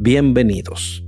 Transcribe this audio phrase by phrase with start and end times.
[0.00, 1.04] Bienvenidos.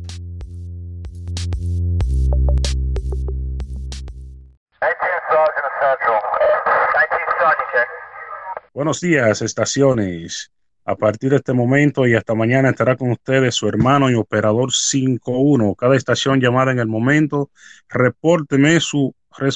[8.75, 10.51] Buenos días, estaciones.
[10.85, 14.73] A partir de este momento y hasta mañana estará con ustedes su hermano y operador
[14.73, 15.77] 51.
[15.77, 17.51] Cada estación llamada en el momento,
[17.88, 19.15] repórteme su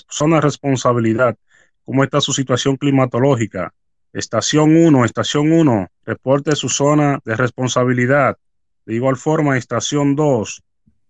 [0.08, 1.36] zona de responsabilidad.
[1.84, 3.74] ¿Cómo está su situación climatológica?
[4.12, 8.38] Estación 1, estación 1, reporte su zona de responsabilidad.
[8.86, 10.62] De igual forma, estación 2,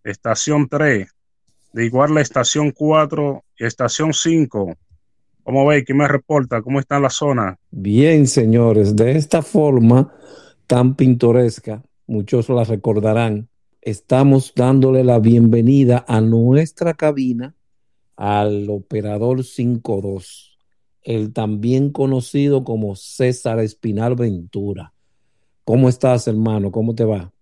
[0.04, 1.08] estación 3,
[1.72, 4.74] de igual la estación 4 y estación 5.
[5.42, 5.84] ¿Cómo veis?
[5.84, 6.62] ¿Quién me reporta?
[6.62, 7.58] ¿Cómo está la zona?
[7.70, 10.14] Bien, señores, de esta forma
[10.66, 13.48] tan pintoresca, muchos la recordarán,
[13.82, 17.54] estamos dándole la bienvenida a nuestra cabina
[18.16, 20.58] al operador 52,
[21.02, 24.94] el también conocido como César Espinal Ventura.
[25.64, 26.70] ¿Cómo estás, hermano?
[26.70, 27.33] ¿Cómo te va?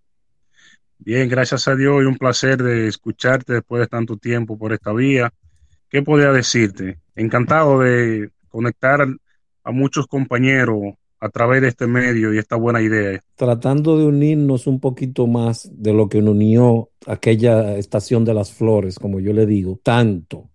[1.05, 4.93] Bien, gracias a Dios y un placer de escucharte después de tanto tiempo por esta
[4.93, 5.33] vía.
[5.89, 6.99] ¿Qué podría decirte?
[7.13, 9.05] Encantado de conectar
[9.65, 13.19] a muchos compañeros a través de este medio y esta buena idea.
[13.35, 18.53] Tratando de unirnos un poquito más de lo que nos unió aquella estación de las
[18.53, 20.51] flores, como yo le digo, tanto.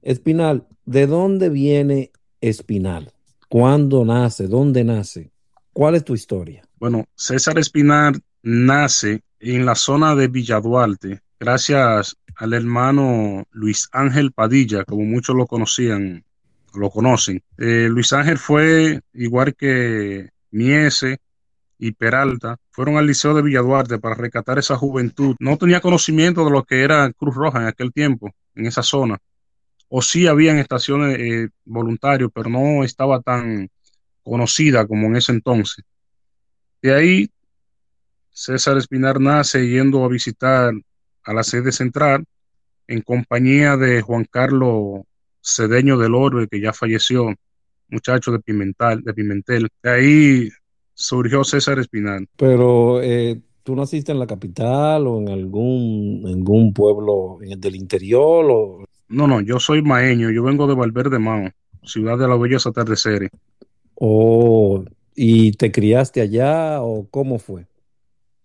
[0.00, 3.12] Espinal, ¿de dónde viene Espinal?
[3.50, 4.46] ¿Cuándo nace?
[4.46, 5.30] ¿Dónde nace?
[5.74, 6.62] ¿Cuál es tu historia?
[6.78, 14.84] Bueno, César Espinal nace en la zona de Villaduarte, gracias al hermano Luis Ángel Padilla,
[14.84, 16.24] como muchos lo conocían,
[16.74, 17.42] lo conocen.
[17.58, 21.18] Eh, Luis Ángel fue, igual que Miese
[21.78, 25.34] y Peralta, fueron al Liceo de Villaduarte para rescatar esa juventud.
[25.40, 29.18] No tenía conocimiento de lo que era Cruz Roja en aquel tiempo, en esa zona.
[29.88, 33.68] O sí habían estaciones eh, voluntarios, pero no estaba tan
[34.22, 35.84] conocida como en ese entonces.
[36.82, 37.30] De ahí
[38.32, 40.72] César Espinar nace yendo a visitar
[41.24, 42.24] a la sede central
[42.86, 45.02] en compañía de Juan Carlos
[45.42, 47.32] Cedeño del Orbe, que ya falleció,
[47.88, 49.02] muchacho de Pimentel.
[49.02, 49.68] De, Pimentel.
[49.82, 50.48] de ahí
[50.94, 52.22] surgió César Espinar.
[52.36, 58.84] Pero eh, tú naciste en la capital o en algún, algún pueblo del interior o...
[59.08, 61.50] No, no, yo soy maeño, yo vengo de Valverde Mao,
[61.82, 63.30] ciudad de los bellos atardeceres.
[63.94, 64.84] Oh,
[65.16, 67.66] ¿y te criaste allá o cómo fue?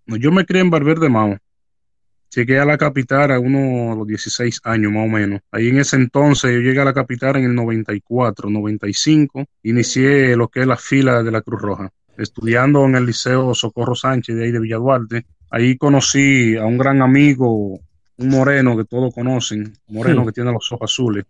[0.08, 1.38] Yo me crié en de Mao.
[2.36, 5.42] Llegué a la capital a unos los 16 años más o menos.
[5.52, 9.46] Ahí en ese entonces yo llegué a la capital en el 94, 95.
[9.64, 13.96] Inicié lo que es la fila de la Cruz Roja, estudiando en el Liceo Socorro
[13.96, 15.26] Sánchez de ahí de Villaduarte.
[15.50, 17.80] Ahí conocí a un gran amigo,
[18.18, 21.24] un moreno que todos conocen, moreno que tiene los ojos azules.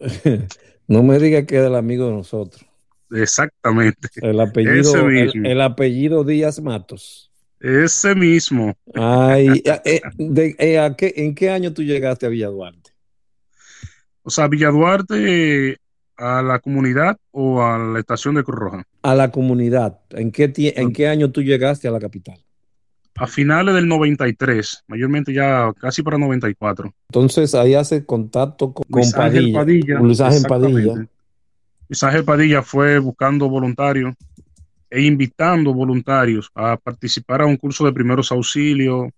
[0.88, 2.66] no me digas que es el amigo de nosotros.
[3.10, 4.08] Exactamente.
[4.16, 7.27] El apellido, el apellido Díaz Matos.
[7.60, 8.74] Ese mismo.
[8.94, 12.92] Ay, eh, eh, ¿En qué año tú llegaste a Villaduarte?
[14.22, 15.78] O sea, Villaduarte
[16.16, 18.84] a la comunidad o a la estación de Cruz Roja.
[19.02, 20.00] A la comunidad.
[20.10, 22.38] ¿En qué, ¿En qué año tú llegaste a la capital?
[23.16, 26.92] A finales del 93, mayormente ya casi para 94.
[27.08, 29.58] Entonces ahí hace contacto con, Luis Padilla.
[29.58, 30.94] Padilla Luis Ángel Padilla.
[31.88, 34.14] Luis Ángel Padilla fue buscando voluntarios
[34.90, 39.08] e invitando voluntarios a participar a un curso de primeros auxilios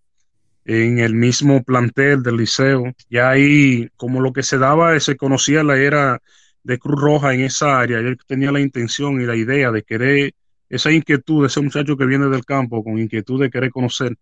[0.64, 2.92] en el mismo plantel del liceo.
[3.08, 6.20] Y ahí, como lo que se daba, se conocía la era
[6.62, 7.98] de Cruz Roja en esa área.
[7.98, 10.34] Él tenía la intención y la idea de querer,
[10.68, 14.16] esa inquietud de ese muchacho que viene del campo, con inquietud de querer conocer,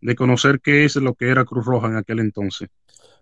[0.00, 2.68] de conocer qué es lo que era Cruz Roja en aquel entonces.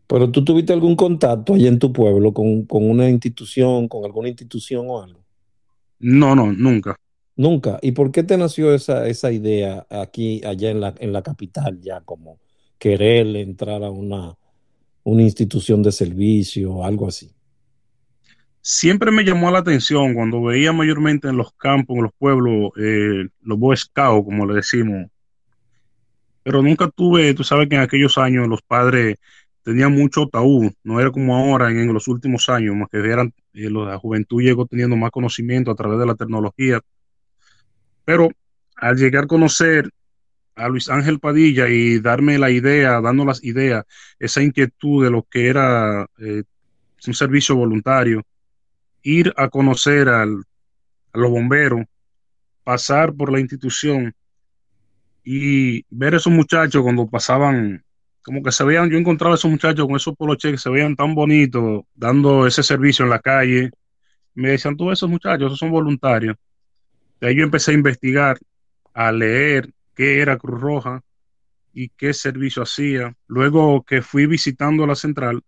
[0.06, 4.28] Pero tú tuviste algún contacto allá en tu pueblo con, con una institución, con alguna
[4.28, 5.20] institución o algo?
[6.00, 6.96] No, no, nunca.
[7.40, 7.78] Nunca.
[7.80, 11.80] ¿Y por qué te nació esa, esa idea aquí, allá en la, en la capital,
[11.80, 12.38] ya como
[12.78, 14.34] querer entrar a una,
[15.04, 17.32] una institución de servicio o algo así?
[18.60, 23.26] Siempre me llamó la atención cuando veía mayormente en los campos, en los pueblos, eh,
[23.40, 25.10] los Boy Scouts, como le decimos.
[26.42, 29.16] Pero nunca tuve, tú sabes que en aquellos años los padres
[29.62, 33.70] tenían mucho tabú, no era como ahora en, los últimos años, más que eran, eh,
[33.70, 36.82] la juventud llegó teniendo más conocimiento a través de la tecnología
[38.10, 38.28] pero
[38.74, 39.88] al llegar a conocer
[40.56, 43.84] a Luis Ángel Padilla y darme la idea, dando las ideas,
[44.18, 46.42] esa inquietud de lo que era eh,
[47.06, 48.22] un servicio voluntario,
[49.04, 51.84] ir a conocer a los bomberos,
[52.64, 54.12] pasar por la institución
[55.22, 57.84] y ver a esos muchachos cuando pasaban,
[58.24, 60.96] como que se veían, yo encontraba a esos muchachos con esos poloches que se veían
[60.96, 63.70] tan bonitos, dando ese servicio en la calle.
[64.34, 66.34] Me decían, todos esos muchachos, esos son voluntarios.
[67.20, 68.38] De ahí yo empecé a investigar,
[68.94, 71.02] a leer qué era Cruz Roja
[71.72, 73.14] y qué servicio hacía.
[73.26, 75.42] Luego que fui visitando la central,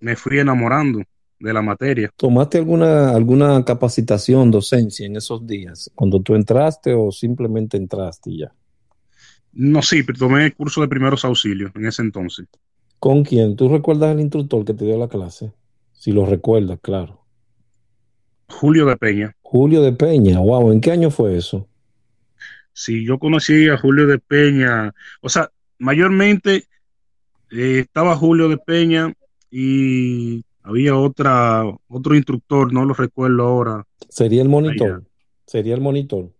[0.00, 1.02] me fui enamorando
[1.38, 2.10] de la materia.
[2.16, 8.38] ¿Tomaste alguna, alguna capacitación, docencia en esos días, cuando tú entraste o simplemente entraste y
[8.40, 8.52] ya?
[9.52, 12.46] No, sí, pero tomé el curso de primeros auxilios en ese entonces.
[12.98, 13.56] ¿Con quién?
[13.56, 15.52] ¿Tú recuerdas el instructor que te dio la clase?
[15.92, 17.22] Si lo recuerdas, claro.
[18.48, 19.35] Julio de Peña.
[19.48, 21.68] Julio de Peña, wow, ¿en qué año fue eso?
[22.72, 26.64] Sí, yo conocí a Julio de Peña, o sea, mayormente
[27.52, 29.14] eh, estaba Julio de Peña
[29.48, 33.86] y había otra, otro instructor, no lo recuerdo ahora.
[34.08, 35.04] Sería el monitor.
[35.46, 36.32] Sería el monitor.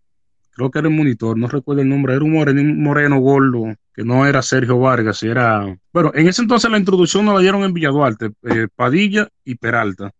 [0.50, 2.14] Creo que era el monitor, no recuerdo el nombre.
[2.14, 5.78] Era un moreno, un moreno gordo, que no era Sergio Vargas, era.
[5.92, 10.10] Bueno, en ese entonces la introducción nos la dieron en Villaduarte, eh, Padilla y Peralta.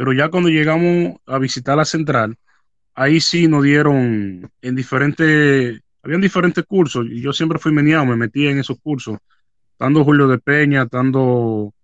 [0.00, 2.34] Pero ya cuando llegamos a visitar la central,
[2.94, 5.78] ahí sí nos dieron en diferentes.
[6.02, 9.18] Habían diferentes cursos y yo siempre fui meneado, me metí en esos cursos.
[9.76, 11.74] Tanto Julio de Peña, tanto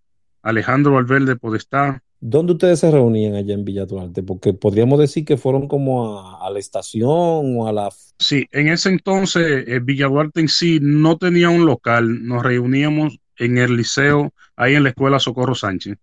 [0.40, 2.02] Alejandro Valverde Podestá.
[2.18, 4.22] ¿Dónde ustedes se reunían allá en Villa Duarte?
[4.22, 7.90] Porque podríamos decir que fueron como a, la estación o a la...
[8.18, 13.18] Sí, en ese entonces eh, Villa Duarte en sí no tenía un local, nos reuníamos
[13.36, 15.98] en el liceo, ahí en la escuela Socorro Sánchez.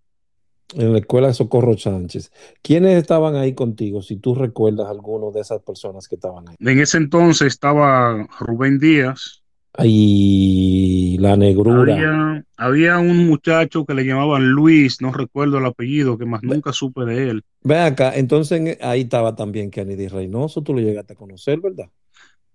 [0.75, 2.31] En la escuela Socorro Sánchez.
[2.61, 6.55] ¿Quiénes estaban ahí contigo, si tú recuerdas alguno de esas personas que estaban ahí?
[6.59, 9.43] En ese entonces estaba Rubén Díaz,
[9.81, 11.95] y la negrura.
[11.95, 16.71] Había, había, un muchacho que le llamaban Luis, no recuerdo el apellido, que más nunca
[16.71, 17.43] supe de él.
[17.63, 21.89] Ve acá, entonces ahí estaba también Kennedy Reynoso, tú lo llegaste a conocer, ¿verdad?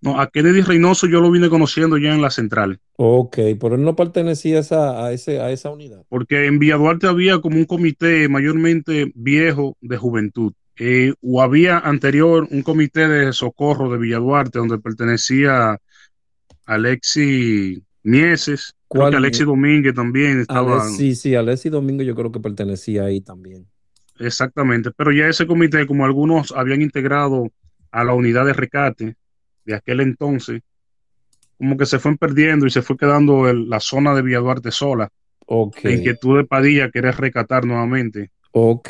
[0.01, 2.79] No, a Kennedy Reynoso yo lo vine conociendo ya en la central.
[2.97, 6.05] Ok, pero él no pertenecía a esa, a ese, a esa unidad.
[6.09, 10.53] Porque en Villa Duarte había como un comité mayormente viejo de juventud.
[10.81, 15.77] Eh, o había anterior un comité de socorro de Villa Duarte donde pertenecía
[16.67, 20.89] Alexi Mieses, creo que Alexi Domínguez también estaba.
[20.89, 23.67] sí, sí, Alexi Domínguez yo creo que pertenecía ahí también.
[24.21, 27.51] Exactamente, pero ya ese comité, como algunos habían integrado
[27.91, 29.17] a la unidad de recate
[29.69, 30.63] de aquel entonces,
[31.59, 35.09] como que se fueron perdiendo y se fue quedando la zona de Villa Duarte sola.
[35.47, 35.79] Ok.
[35.83, 38.31] La inquietud de Padilla querer recatar nuevamente.
[38.53, 38.89] Ok.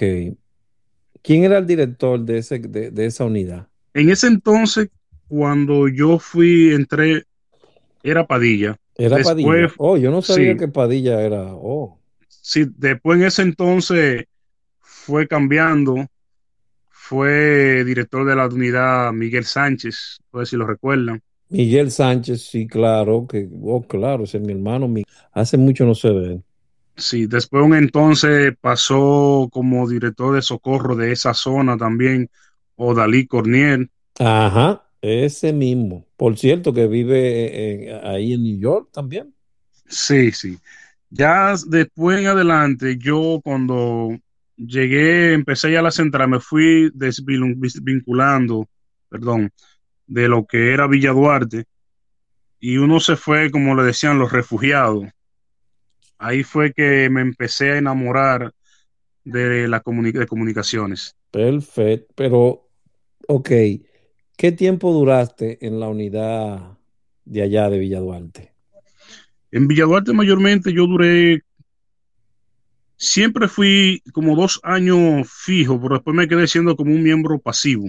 [1.23, 3.69] ¿Quién era el director de, ese, de esa unidad?
[3.93, 4.89] En ese entonces,
[5.27, 7.25] cuando yo fui, entré
[8.03, 8.79] era Padilla.
[8.97, 9.73] Era Padilla.
[9.79, 11.55] Oh, yo no sabía que Padilla era.
[11.55, 11.99] Oh.
[12.29, 14.25] Sí, después en ese entonces
[14.81, 16.07] fue cambiando.
[17.09, 21.23] Fue director de la unidad Miguel Sánchez, no sé si lo recuerdan.
[21.49, 24.93] Miguel Sánchez, sí, claro, que, oh, claro, ese es mi hermano.
[25.33, 26.43] Hace mucho no se ve.
[26.97, 32.29] Sí, después un entonces pasó como director de socorro de esa zona también,
[32.77, 33.89] Odalí Corniel.
[34.19, 36.05] Ajá, ese mismo.
[36.15, 39.33] Por cierto, que vive ahí en New York también.
[39.87, 40.59] Sí, sí.
[41.09, 44.11] Ya después en adelante, yo cuando
[44.59, 48.69] llegué, empecé ya a la central, me fui desvinculando,
[49.09, 49.51] perdón,
[50.07, 51.65] de lo que era Villa Duarte,
[52.61, 55.07] y uno se fue, como le decían, los refugiados.
[56.19, 58.53] Ahí fue que me empecé a enamorar
[59.25, 61.15] de la de comunicaciones.
[61.31, 62.69] Perfecto, pero,
[63.29, 63.51] ok,
[64.39, 66.79] ¿Qué tiempo duraste en la unidad
[67.25, 68.53] de allá de Villaduarte?
[69.51, 71.43] En Villaduarte mayormente yo duré,
[72.99, 77.89] siempre fui como dos años fijo, pero después me quedé siendo como un miembro pasivo.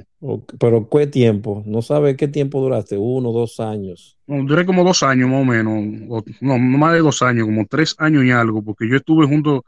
[0.58, 1.64] pero ¿qué tiempo?
[1.66, 2.98] ¿No sabes qué tiempo duraste?
[2.98, 4.18] ¿Uno, dos años?
[4.28, 7.66] No, duré como dos años más o menos, no, no más de dos años, como
[7.66, 9.66] tres años y algo, porque yo estuve junto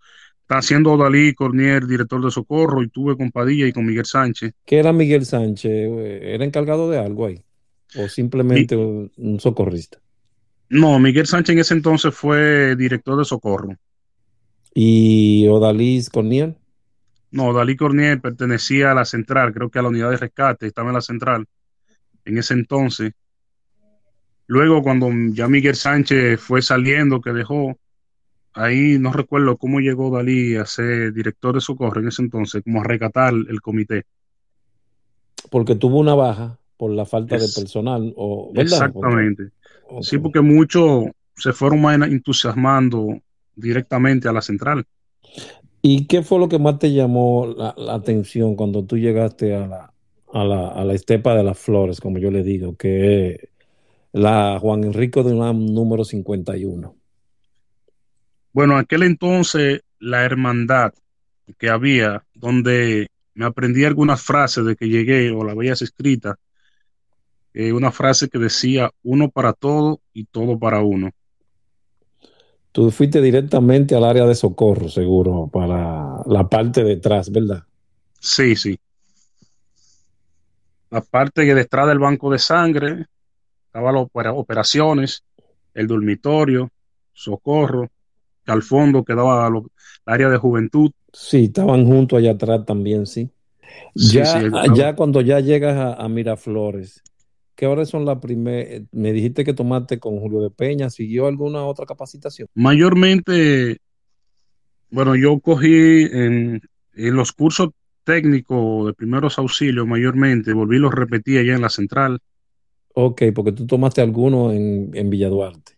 [0.51, 4.51] Está haciendo Dalí Cornier, director de Socorro, y tuve con Padilla y con Miguel Sánchez.
[4.65, 5.71] ¿Qué era Miguel Sánchez?
[5.71, 7.41] ¿Era encargado de algo ahí?
[7.95, 9.99] ¿O simplemente un socorrista?
[10.67, 13.77] No, Miguel Sánchez en ese entonces fue director de Socorro.
[14.73, 16.55] ¿Y Odalí Cornier?
[17.31, 20.89] No, Dalí Cornier pertenecía a la central, creo que a la unidad de rescate, estaba
[20.89, 21.45] en la central
[22.25, 23.13] en ese entonces.
[24.47, 27.77] Luego, cuando ya Miguel Sánchez fue saliendo, que dejó,
[28.53, 32.81] ahí no recuerdo cómo llegó Dalí a ser director de socorro en ese entonces, como
[32.81, 34.03] a recatar el comité.
[35.49, 39.51] Porque tuvo una baja por la falta de personal, o, Exactamente.
[40.01, 43.19] Sí, porque muchos se fueron más entusiasmando
[43.55, 44.85] directamente a la central.
[45.81, 49.67] ¿Y qué fue lo que más te llamó la, la atención cuando tú llegaste a
[49.67, 49.93] la,
[50.33, 53.39] a, la, a la estepa de las flores, como yo le digo, que es
[54.11, 56.95] la Juan Enrico de UNAM número 51?
[58.53, 60.93] Bueno, aquel entonces la hermandad
[61.57, 66.37] que había, donde me aprendí algunas frases de que llegué o la veías escrita,
[67.53, 71.11] eh, una frase que decía uno para todo y todo para uno.
[72.71, 77.63] Tú fuiste directamente al área de socorro, seguro, para la parte de atrás, ¿verdad?
[78.19, 78.79] Sí, sí.
[80.89, 83.05] La parte de detrás del banco de sangre,
[83.67, 85.23] estaban las operaciones,
[85.73, 86.69] el dormitorio,
[87.13, 87.89] socorro,
[88.45, 89.63] al fondo quedaba el
[90.05, 90.91] área de juventud.
[91.13, 93.29] Sí, estaban juntos allá atrás también, sí.
[93.95, 97.01] Sí, ya, sí, ya cuando ya llegas a, a Miraflores,
[97.61, 98.81] ¿qué horas son las primeras?
[98.91, 102.47] Me dijiste que tomaste con Julio de Peña, ¿siguió alguna otra capacitación?
[102.55, 103.77] Mayormente,
[104.89, 106.59] bueno, yo cogí en,
[106.95, 107.69] en los cursos
[108.03, 112.19] técnicos de primeros auxilios, mayormente, volví y los repetí allá en la central.
[112.95, 115.73] Ok, porque tú tomaste alguno en, en Villa Duarte.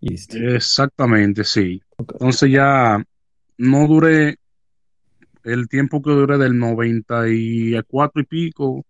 [0.00, 0.38] Listo.
[0.38, 1.82] Exactamente, sí.
[1.98, 3.04] Entonces ya
[3.58, 4.36] no duré
[5.44, 8.86] el tiempo que duré del 94 y pico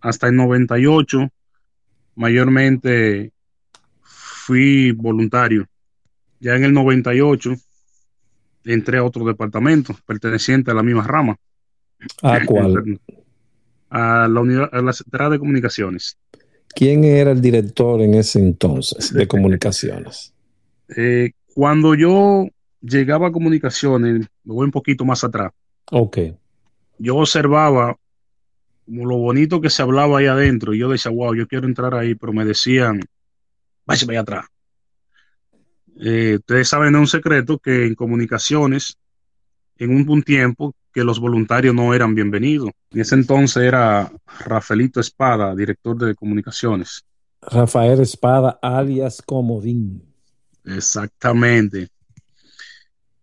[0.00, 1.28] hasta el 98.
[2.16, 3.32] Mayormente
[4.02, 5.66] fui voluntario.
[6.40, 7.54] Ya en el 98
[8.64, 11.36] entré a otro departamento perteneciente a la misma rama.
[12.22, 13.00] ¿A cuál?
[13.90, 16.16] A la unidad, a la central de comunicaciones.
[16.74, 20.32] ¿Quién era el director en ese entonces de comunicaciones?
[20.96, 22.46] Eh, cuando yo
[22.80, 25.52] llegaba a comunicaciones, me voy un poquito más atrás,
[25.92, 26.18] Ok.
[26.98, 27.96] yo observaba
[28.90, 31.94] como lo bonito que se hablaba ahí adentro y yo decía, wow, yo quiero entrar
[31.94, 33.00] ahí, pero me decían,
[33.86, 34.46] váyase para allá atrás.
[36.00, 38.98] Eh, ustedes saben, es un secreto que en comunicaciones,
[39.78, 42.72] en un, un tiempo, que los voluntarios no eran bienvenidos.
[42.90, 47.04] En ese entonces era Rafaelito Espada, director de comunicaciones.
[47.42, 50.02] Rafael Espada, alias Comodín.
[50.64, 51.90] Exactamente.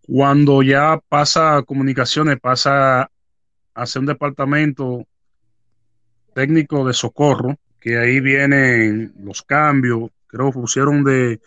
[0.00, 3.10] Cuando ya pasa comunicaciones, pasa
[3.74, 5.04] a ser un departamento
[6.38, 10.10] técnico de socorro, que ahí vienen los cambios.
[10.28, 11.40] Creo que pusieron de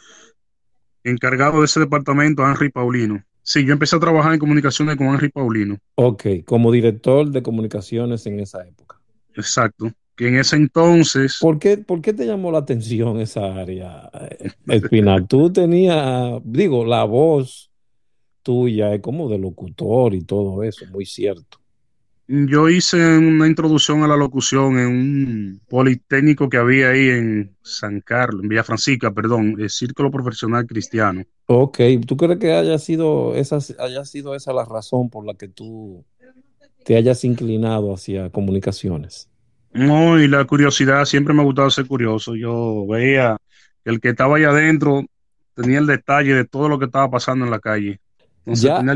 [1.05, 3.23] encargado de ese departamento a Henry Paulino.
[3.41, 5.77] Sí, yo empecé a trabajar en comunicaciones con Henry Paulino.
[5.95, 8.99] Ok, como director de comunicaciones en esa época.
[9.33, 9.93] Exacto.
[10.13, 14.51] Que en ese entonces, ¿Por qué, por qué te llamó la atención esa área, eh,
[14.67, 15.25] Espinal?
[15.25, 17.71] Tú tenías, digo, la voz
[18.43, 21.60] tuya es como de locutor y todo eso, muy cierto.
[22.27, 28.01] Yo hice una introducción a la locución en un politécnico que había ahí en San
[28.01, 31.23] Carlos, en Villa Francisca, perdón, el Círculo Profesional Cristiano.
[31.47, 35.49] Ok, ¿tú crees que haya sido esa, haya sido esa la razón por la que
[35.49, 36.05] tú
[36.85, 39.27] te hayas inclinado hacia comunicaciones?
[39.73, 42.35] No, y la curiosidad, siempre me ha gustado ser curioso.
[42.35, 43.37] Yo veía
[43.83, 45.05] que el que estaba allá adentro
[45.55, 47.99] tenía el detalle de todo lo que estaba pasando en la calle.
[48.39, 48.93] Entonces, Ya- tenía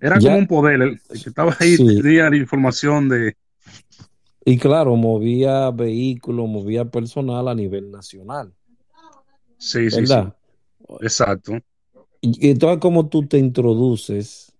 [0.00, 0.74] era ya- como un poder.
[0.82, 2.00] El, el que estaba ahí Sí.
[2.02, 3.36] tenía la información de.
[4.44, 8.52] Y claro, movía vehículos, movía personal a nivel nacional,
[9.58, 10.14] Sí, sí, sí.
[11.00, 11.58] Exacto.
[12.20, 14.52] Y entonces, ¿cómo tú te introduces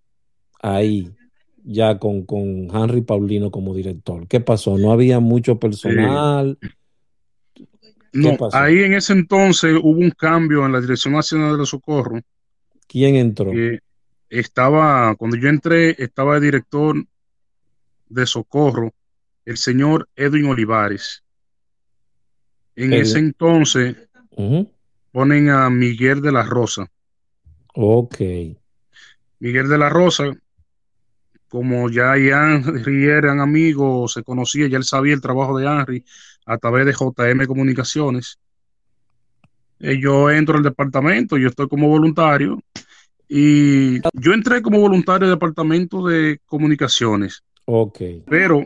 [0.61, 1.09] ahí,
[1.63, 4.27] ya con, con Henry Paulino como director?
[4.27, 4.77] ¿Qué pasó?
[4.77, 6.57] ¿No había mucho personal?
[8.11, 8.57] No, pasó?
[8.57, 12.19] ahí en ese entonces hubo un cambio en la Dirección Nacional de Socorro.
[12.87, 13.51] ¿Quién entró?
[13.51, 13.79] que
[14.29, 17.03] estaba, cuando yo entré, estaba el director
[18.07, 18.93] de Socorro,
[19.45, 21.23] el señor Edwin Olivares.
[22.75, 23.01] En Edwin.
[23.01, 23.97] ese entonces
[25.11, 26.89] ponen a Miguel de la Rosa.
[27.73, 28.17] Ok.
[29.39, 30.31] Miguel de la Rosa,
[31.47, 36.05] como ya Henry eran amigos, se conocía, ya él sabía el trabajo de Henry
[36.45, 38.39] a través de JM Comunicaciones.
[39.79, 42.61] Eh, yo entro al departamento, yo estoy como voluntario
[43.29, 47.99] y yo entré como voluntario del departamento de comunicaciones, Ok.
[48.27, 48.65] pero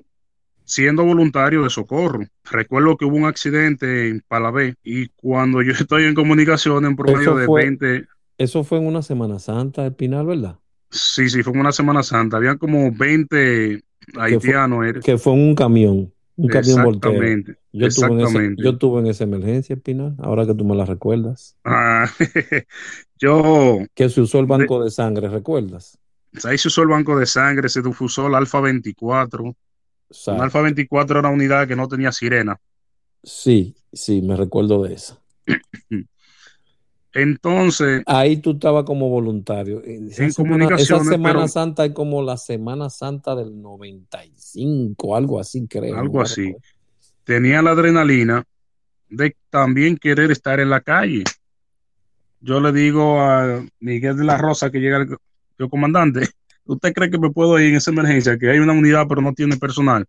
[0.65, 2.25] siendo voluntario de socorro.
[2.50, 7.22] Recuerdo que hubo un accidente en Palabé y cuando yo estoy en comunicaciones en promedio
[7.32, 8.05] Eso de fue- 20,
[8.38, 10.58] Eso fue en una Semana Santa, Espinal, ¿verdad?
[10.89, 12.38] Sí, sí, fue una Semana Santa.
[12.38, 13.84] Había como 20
[14.17, 14.86] haitianos.
[14.86, 17.12] era- Que fue en un camión, un camión volteo.
[17.12, 17.52] Exactamente.
[17.72, 18.63] Yo estuve, en ese- exactamente.
[18.63, 21.58] yo estuve en esa emergencia, Espinal, ahora que tú me la recuerdas.
[21.66, 22.06] Ah,
[23.20, 25.98] yo, Que se usó el banco de sangre, ¿recuerdas?
[26.44, 29.46] ahí se usó el banco de sangre, se usó el Alfa 24.
[30.10, 32.58] O sea, Un Alfa 24 era una unidad que no tenía sirena.
[33.24, 35.22] sí, sí, me recuerdo de esa.
[37.13, 38.03] Entonces.
[38.05, 39.82] Ahí tú estabas como voluntario.
[39.84, 41.08] Esa en semana, comunicaciones.
[41.08, 45.98] Esa Semana pero, Santa es como la Semana Santa del 95, algo así, creo.
[45.98, 46.55] Algo así.
[47.24, 48.43] Tenía la adrenalina
[49.10, 51.24] de también querer estar en la calle.
[52.41, 55.15] Yo le digo a Miguel de la Rosa que llega el,
[55.58, 56.27] el comandante,
[56.65, 58.38] ¿usted cree que me puedo ir en esa emergencia?
[58.38, 60.05] Que hay una unidad pero no tiene personal.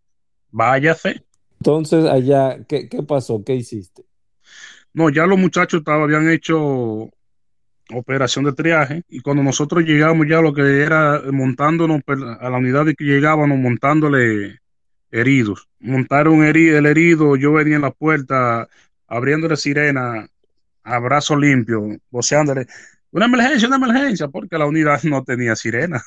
[0.51, 1.23] Váyase.
[1.61, 3.43] Entonces, allá, ¿qué, qué pasó?
[3.45, 4.05] ¿Qué hiciste?
[4.95, 7.11] No, ya los muchachos estaban, habían hecho
[7.93, 12.87] operación de triaje y cuando nosotros llegamos ya lo que era montándonos a la unidad
[12.87, 14.61] de que llegábamos montándole
[15.11, 15.69] heridos.
[15.81, 18.69] Montaron herido, el herido, yo venía en la puerta
[19.07, 20.27] abriéndole sirena
[20.83, 22.67] a brazo limpio, voceándole,
[23.11, 26.03] una emergencia, una emergencia, porque la unidad no tenía sirena.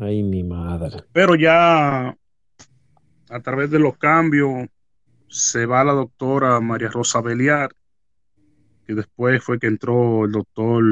[0.00, 1.04] Ay, mi madre.
[1.12, 4.68] Pero ya a través de los cambios
[5.28, 7.70] se va la doctora María Rosa Beliar,
[8.86, 10.82] que después fue que entró el doctor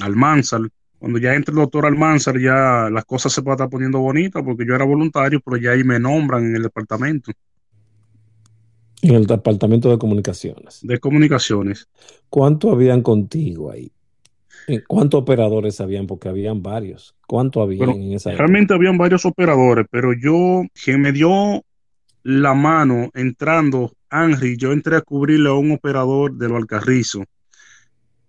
[0.00, 0.60] Almanzar.
[0.98, 4.42] Cuando ya entra el doctor Almanzar, ya las cosas se van a estar poniendo bonitas,
[4.42, 7.32] porque yo era voluntario, pero ya ahí me nombran en el departamento.
[9.00, 10.80] En el departamento de comunicaciones.
[10.82, 11.88] De comunicaciones.
[12.28, 13.92] ¿Cuánto habían contigo ahí?
[14.86, 16.06] ¿Cuántos operadores habían?
[16.06, 17.14] Porque habían varios.
[17.26, 18.74] ¿Cuánto habían bueno, en esa Realmente época?
[18.74, 21.62] habían varios operadores, pero yo, quien me dio
[22.22, 27.24] la mano entrando, Henry, yo entré a cubrirle a un operador del Alcarrizo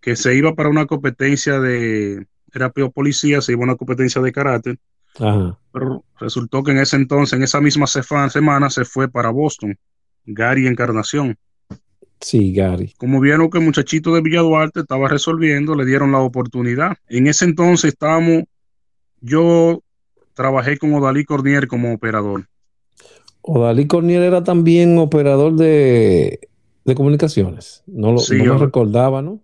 [0.02, 4.22] que se iba para una competencia de, era peor policía, se iba a una competencia
[4.22, 4.78] de carácter.
[5.20, 5.58] Ajá.
[5.72, 9.78] Pero resultó que en ese entonces, en esa misma semana, se fue para Boston,
[10.26, 11.38] Gary Encarnación.
[12.22, 12.94] Sí, Gary.
[12.98, 16.98] Como vieron que el muchachito de Villa Duarte estaba resolviendo, le dieron la oportunidad.
[17.08, 18.44] En ese entonces estábamos,
[19.22, 19.82] yo
[20.34, 22.49] trabajé con Odalí Cornier como operador.
[23.42, 26.50] Odalí Cornier era también operador de,
[26.86, 27.84] de comunicaciones.
[27.88, 29.40] No lo, Sí, no yo- recordaba, ¿no?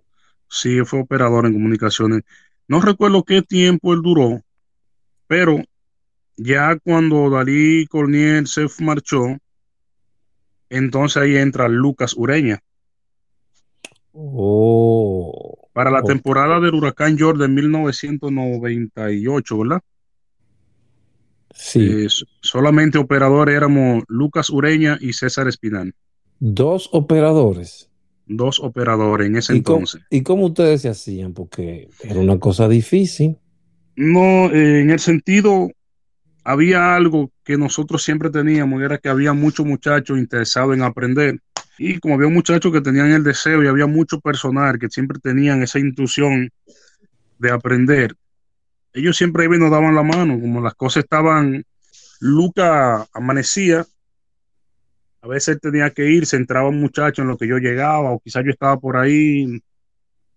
[0.50, 2.24] Sí, fue operador en comunicaciones.
[2.68, 4.42] No recuerdo qué tiempo él duró,
[5.27, 5.58] pero
[6.38, 9.38] ya cuando Dalí Cornier se marchó,
[10.70, 12.62] entonces ahí entra Lucas Ureña.
[14.14, 15.68] Oh.
[15.74, 16.05] Para la Oh.
[16.05, 19.81] temporada del huracán George de 1998, ¿verdad?
[21.55, 22.05] Sí.
[22.05, 22.07] Eh,
[22.41, 25.94] solamente operadores éramos Lucas Ureña y César Espinal.
[26.39, 27.89] Dos operadores.
[28.27, 30.01] Dos operadores en ese ¿Y cómo, entonces.
[30.09, 31.33] ¿Y cómo ustedes se hacían?
[31.33, 33.37] Porque era una cosa difícil.
[33.96, 35.70] No, eh, en el sentido,
[36.44, 41.39] había algo que nosotros siempre teníamos, y era que había muchos muchachos interesados en aprender.
[41.77, 45.63] Y como había muchachos que tenían el deseo y había mucho personal que siempre tenían
[45.63, 46.50] esa intuición
[47.39, 48.15] de aprender,
[48.96, 51.64] ellos siempre iban y nos daban la mano, como las cosas estaban,
[52.22, 53.86] Luca amanecía,
[55.22, 58.44] a veces tenía que irse, entraba un muchacho en lo que yo llegaba, o quizás
[58.46, 59.60] yo estaba por ahí,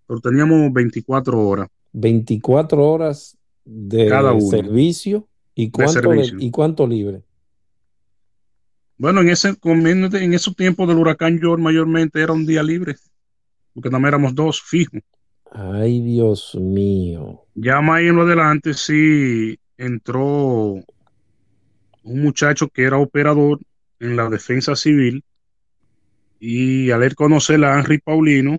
[0.07, 1.69] pero teníamos 24 horas.
[1.93, 4.51] 24 horas de Cada uno.
[4.51, 5.29] servicio.
[5.55, 6.37] ¿Y cuánto, servicio.
[6.41, 7.23] ¿Y cuánto libre?
[8.97, 12.97] Bueno, en ese en esos tiempos del huracán George mayormente era un día libre,
[13.73, 15.01] porque más éramos dos fijos.
[15.53, 17.45] Ay, Dios mío.
[17.55, 20.75] Ya más en lo adelante sí entró
[22.03, 23.61] un muchacho que era operador
[24.01, 25.25] en la defensa civil
[26.41, 28.59] y al él conocer a Henry Paulino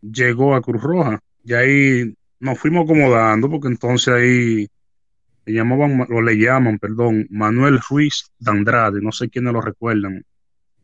[0.00, 1.20] llegó a Cruz Roja.
[1.44, 4.68] Y ahí nos fuimos acomodando porque entonces ahí
[5.46, 10.24] le llamaban, o le llaman, perdón, Manuel Ruiz de Andrade, no sé quiénes lo recuerdan.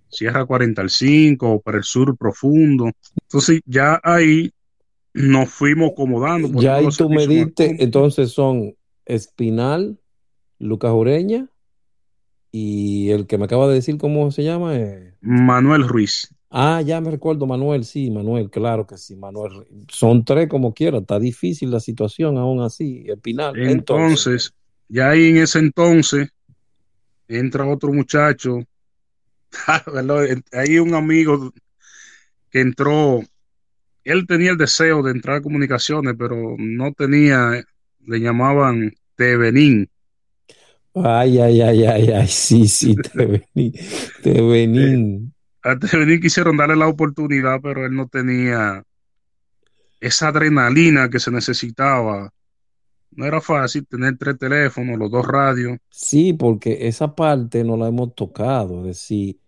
[0.09, 2.91] Sierra 45 o para el sur profundo.
[3.23, 4.51] Entonces ya ahí
[5.17, 6.49] nos fuimos acomodando.
[6.61, 8.77] Ya ahí tú me diste, entonces son
[9.07, 9.99] Espinal,
[10.59, 11.49] Lucas Ureña
[12.53, 14.77] y el que me acaba de decir cómo se llama.
[14.77, 16.33] eh, Manuel Ruiz.
[16.51, 19.67] Ah, ya me recuerdo, Manuel, sí, Manuel, claro que sí, Manuel.
[19.89, 23.59] Son tres como quiera, está difícil la situación aún así, Espinal.
[23.59, 24.55] Entonces, Entonces,
[24.89, 26.29] ya ahí en ese entonces
[27.27, 28.59] entra otro muchacho.
[30.53, 31.53] Hay un amigo
[32.51, 33.23] que entró.
[34.07, 37.61] Él tenía el deseo de entrar a comunicaciones, pero no tenía,
[38.07, 39.91] le llamaban Tevenín.
[40.95, 43.73] ay, ay, ay, ay, ay, sí, sí, te vení,
[44.23, 45.33] te vení.
[45.61, 48.85] A Tevenín quisieron darle la oportunidad, pero él no tenía
[49.99, 52.31] esa adrenalina que se necesitaba.
[53.11, 55.79] No era fácil tener tres teléfonos, los dos radios.
[55.91, 59.41] Sí, porque esa parte no la hemos tocado, es decir,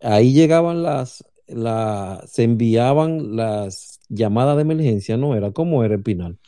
[0.00, 5.50] ahí llegaban las, la, se enviaban las llamadas de emergencia, ¿no era?
[5.50, 6.38] ¿Cómo era Espinal?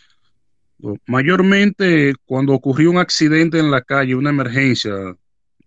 [1.07, 4.93] Mayormente cuando ocurrió un accidente en la calle, una emergencia,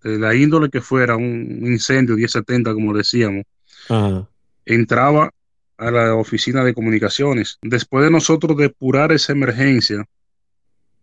[0.03, 3.43] de la índole que fuera, un incendio 1070, como decíamos,
[3.89, 4.27] Ajá.
[4.65, 5.31] entraba
[5.77, 7.57] a la oficina de comunicaciones.
[7.61, 10.03] Después de nosotros depurar esa emergencia,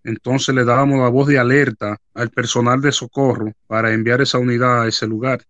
[0.05, 4.83] entonces le dábamos la voz de alerta al personal de socorro para enviar esa unidad
[4.83, 5.43] a ese lugar.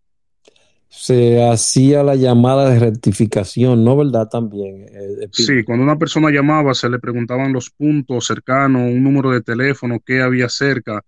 [0.93, 4.29] Se hacía la llamada de rectificación, ¿no verdad?
[4.29, 4.87] También.
[4.93, 9.41] Eh, sí, cuando una persona llamaba se le preguntaban los puntos cercanos, un número de
[9.41, 11.01] teléfono, qué había cerca.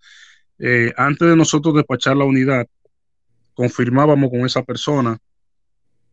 [0.59, 2.64] Eh, antes de nosotros despachar la unidad,
[3.55, 5.18] confirmábamos con esa persona,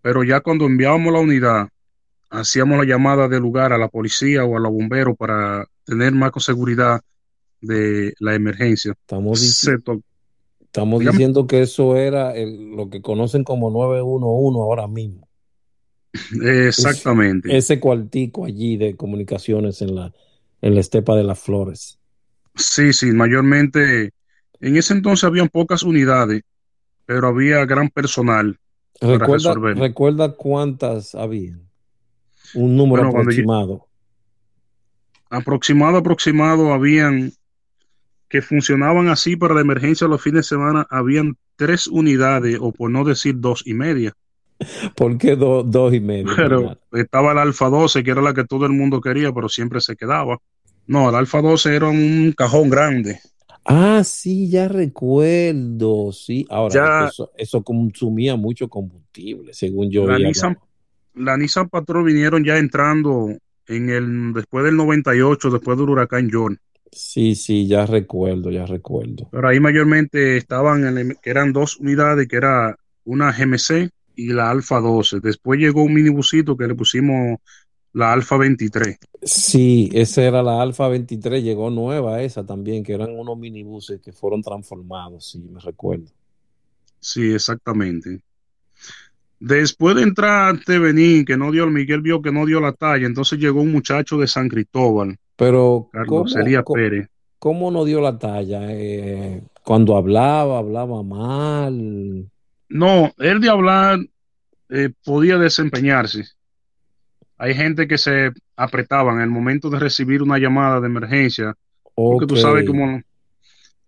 [0.02, 1.70] pero ya cuando enviábamos la unidad,
[2.32, 6.32] hacíamos la llamada de lugar a la policía o a los bomberos para tener más
[6.40, 7.02] seguridad
[7.62, 8.94] de la emergencia.
[8.94, 9.42] Estamos,
[10.70, 15.28] estamos diciendo que eso era lo que conocen como 911 ahora mismo.
[16.42, 17.56] Exactamente.
[17.56, 20.14] ese cuartico allí de comunicaciones en la,
[20.62, 22.00] en la estepa de las flores.
[22.56, 24.12] Sí, sí, mayormente
[24.60, 26.44] en ese entonces habían pocas unidades,
[27.06, 28.60] pero había gran personal.
[29.02, 31.58] Recuerda, ¿Recuerda cuántas había?
[32.54, 33.88] Un número aproximado.
[35.30, 37.32] aproximado, aproximado, habían
[38.30, 42.92] que funcionaban así para la emergencia los fines de semana, habían tres unidades, o por
[42.92, 44.14] no decir dos y media.
[44.96, 46.32] ¿Por qué dos y media?
[46.36, 49.82] Pero estaba el Alfa 12, que era la que todo el mundo quería, pero siempre
[49.82, 50.38] se quedaba.
[50.86, 53.20] No, el Alfa 12 era un cajón grande.
[53.66, 56.46] Ah, sí, ya recuerdo, sí.
[56.50, 60.08] Ahora, eso, consumía mucho combustible, según yo.
[60.08, 60.58] La Nissan,
[61.16, 63.30] la Nissan Patrol vinieron ya entrando
[63.68, 66.60] en el, después del 98, después del huracán John.
[66.92, 69.30] Sí, sí, ya recuerdo, ya recuerdo.
[69.32, 74.80] Pero ahí mayormente estaban, que eran dos unidades, que era una GMC y la Alfa
[74.80, 75.20] 12.
[75.20, 77.40] Después llegó un minibusito que le pusimos
[77.94, 78.98] la Alfa 23.
[79.22, 84.12] Sí, esa era la Alfa 23, llegó nueva esa también, que eran unos minibuses que
[84.12, 86.12] fueron transformados, sí, me recuerdo.
[87.00, 88.22] Sí, exactamente.
[89.40, 93.08] Después de entrar ante Benín, que no dio, Miguel vio que no dio la talla,
[93.08, 95.18] entonces llegó un muchacho de San Cristóbal.
[95.40, 97.08] Pero, Carlos ¿cómo, Pérez.
[97.40, 98.60] ¿cómo no dio la talla?
[98.70, 102.30] Eh, cuando hablaba, hablaba mal.
[102.70, 104.00] No, él de hablar
[104.70, 106.26] eh, podía desempeñarse
[107.40, 111.56] hay gente que se apretaba en el momento de recibir una llamada de emergencia.
[111.96, 113.02] Porque tú sabes cómo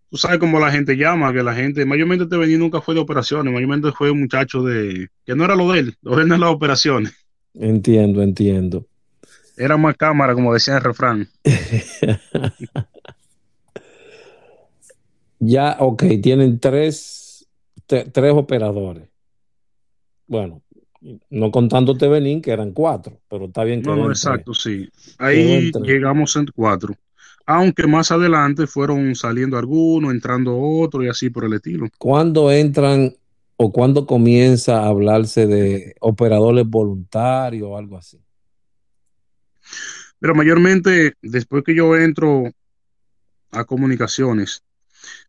[0.09, 3.01] tú sabes cómo la gente llama, que la gente, mayormente te venía nunca fue de
[3.01, 6.27] operaciones, mayormente fue un muchacho de, que no era lo de él, lo de él
[6.27, 7.13] no las operaciones.
[7.53, 8.87] Entiendo, entiendo.
[9.61, 11.29] Era más cámara, como decía el refrán.
[15.39, 17.47] ya, ok, tienen tres,
[17.85, 19.07] tres operadores.
[20.25, 20.63] Bueno,
[21.29, 23.91] no contándote Benín, que eran cuatro, pero está bien que.
[23.91, 24.89] No, exacto, sí.
[25.19, 26.95] Ahí llegamos en cuatro.
[27.45, 31.87] Aunque más adelante fueron saliendo algunos, entrando otros y así por el estilo.
[31.99, 33.13] ¿Cuándo entran
[33.57, 38.19] o cuándo comienza a hablarse de operadores voluntarios o algo así?
[40.21, 42.43] Pero mayormente, después que yo entro
[43.49, 44.61] a comunicaciones,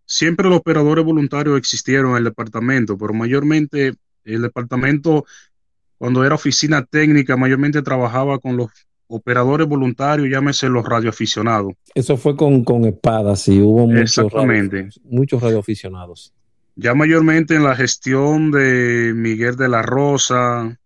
[0.05, 5.25] siempre los operadores voluntarios existieron en el departamento, pero mayormente el departamento
[5.97, 8.71] cuando era oficina técnica, mayormente trabajaba con los
[9.07, 11.73] operadores voluntarios, llámese los radioaficionados.
[11.95, 16.35] Eso fue con, con espadas, sí, hubo muchos, Radio, muchos radioaficionados.
[16.77, 20.79] Ya mayormente en la gestión de Miguel de la Rosa,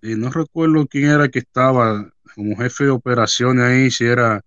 [0.00, 4.42] y no recuerdo quién era que estaba como jefe de operaciones ahí, si era...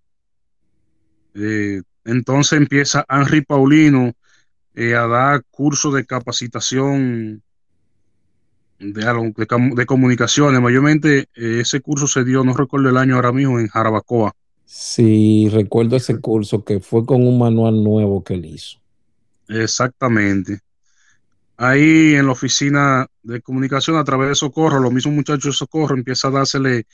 [1.34, 4.12] Eh, entonces empieza Henry Paulino
[4.74, 7.42] eh, a dar cursos de capacitación
[8.78, 9.34] de,
[9.74, 10.60] de, comunicaciones.
[10.60, 14.34] Mayormente eh, ese curso se dio, no recuerdo el año ahora mismo, en Jarabacoa.
[14.64, 18.78] Sí, recuerdo ese curso que fue con un manual nuevo que él hizo.
[19.48, 20.60] Exactamente.
[21.56, 25.96] Ahí en la oficina de comunicación a través de Socorro, los mismos muchachos de Socorro
[25.96, 26.86] empieza a dársele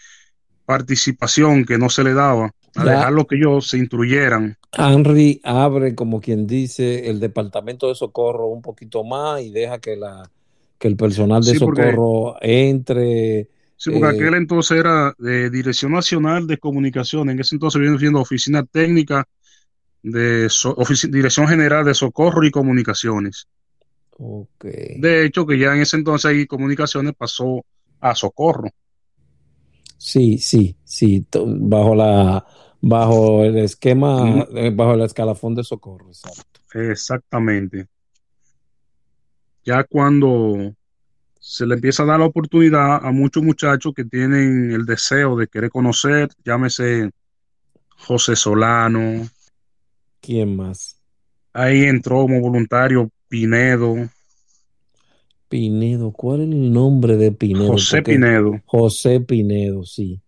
[0.70, 4.56] participación que no se le daba, a dejarlo que ellos se instruyeran.
[4.70, 9.96] Henry abre, como quien dice, el departamento de Socorro un poquito más y deja que
[9.96, 10.30] la
[10.78, 13.48] que el personal de socorro entre.
[13.76, 17.98] Sí, porque aquel eh, entonces era de Dirección Nacional de Comunicación, en ese entonces viene
[17.98, 19.26] siendo Oficina Técnica
[20.04, 20.48] de
[21.08, 23.48] Dirección General de Socorro y Comunicaciones.
[24.12, 25.00] Okay.
[25.00, 27.64] De hecho, que ya en ese entonces ahí comunicaciones pasó
[27.98, 28.68] a socorro.
[30.00, 32.44] Sí, sí, sí, bajo la
[32.80, 36.60] bajo el esquema, eh, bajo el escalafón de socorro, exacto.
[36.72, 37.86] Exactamente
[39.64, 40.74] ya cuando
[41.38, 45.48] se le empieza a dar la oportunidad a muchos muchachos que tienen el deseo de
[45.48, 47.10] querer conocer, llámese
[47.96, 49.28] José Solano.
[50.20, 50.98] ¿Quién más?
[51.52, 53.96] Ahí entró como voluntario Pinedo.
[55.50, 57.72] Pinedo, ¿cuál es el nombre de Pinedo?
[57.72, 58.60] José Porque- Pinedo.
[58.64, 60.20] José Pinedo, sí.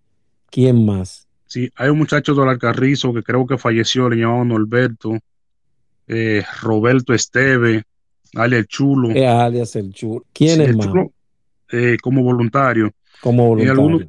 [0.50, 1.26] ¿Quién más?
[1.46, 5.16] Sí, hay un muchacho de Alcarrizo que creo que falleció, le llamaban Norberto,
[6.08, 7.84] eh, Roberto Esteve,
[8.34, 9.10] el Chulo.
[9.10, 10.24] Es alias el Chulo.
[10.32, 10.86] ¿Quién Sí, es el más?
[10.88, 11.12] Chulo,
[11.70, 12.90] eh, como voluntario.
[13.20, 13.72] Como voluntario.
[13.80, 14.06] algunos-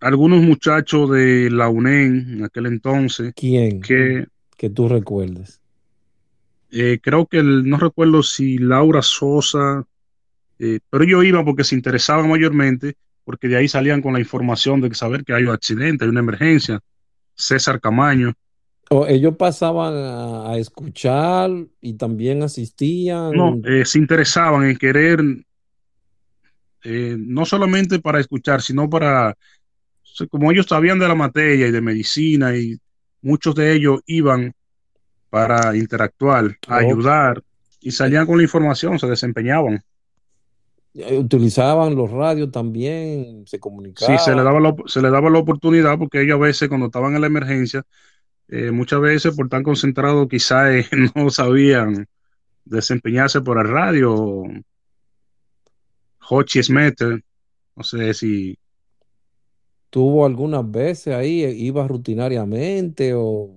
[0.00, 3.80] Algunos muchachos de la UNEN en aquel entonces, ¿Quién?
[3.80, 5.60] que Que tú recuerdes.
[6.72, 9.86] eh, creo que el- no recuerdo si Laura Sosa,
[10.64, 12.94] eh, pero yo iba porque se interesaban mayormente,
[13.24, 16.20] porque de ahí salían con la información de saber que hay un accidente, hay una
[16.20, 16.78] emergencia.
[17.34, 18.32] César Camaño.
[18.88, 23.32] O ellos pasaban a, escuchar y también asistían.
[23.32, 25.20] No, eh, se interesaban en querer,
[26.84, 29.36] eh, no solamente para escuchar, sino para,
[30.30, 32.78] como ellos sabían de la materia y de medicina, y
[33.20, 34.54] muchos de ellos iban
[35.28, 36.74] para interactuar, Oh.
[36.74, 37.42] ayudar,
[37.80, 39.82] y salían con la información, se desempeñaban.
[40.94, 43.58] Eh, Utilizaban los radios también, se
[43.94, 44.18] Sí, comunicaban.
[44.18, 47.14] se le daba la, se le daba la oportunidad, porque ellos a veces, cuando estaban
[47.14, 47.82] en la emergencia,
[48.48, 52.06] eh, muchas veces por tan concentrados, quizás eh, no sabían
[52.64, 54.44] desempeñarse por el radio.
[56.30, 57.22] Hochi Smetter,
[57.76, 58.58] no sé si
[59.90, 63.50] ¿Tuvo algunas veces ahí, iba rutinariamente o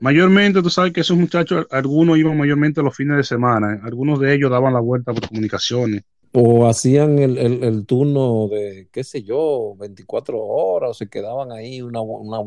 [0.00, 4.34] Mayormente, tú sabes que esos muchachos, algunos iban mayormente los fines de semana, algunos de
[4.34, 6.02] ellos daban la vuelta por comunicaciones.
[6.32, 11.52] O hacían el, el- el turno de, qué sé yo, 24 horas o se quedaban
[11.52, 12.38] ahí una, una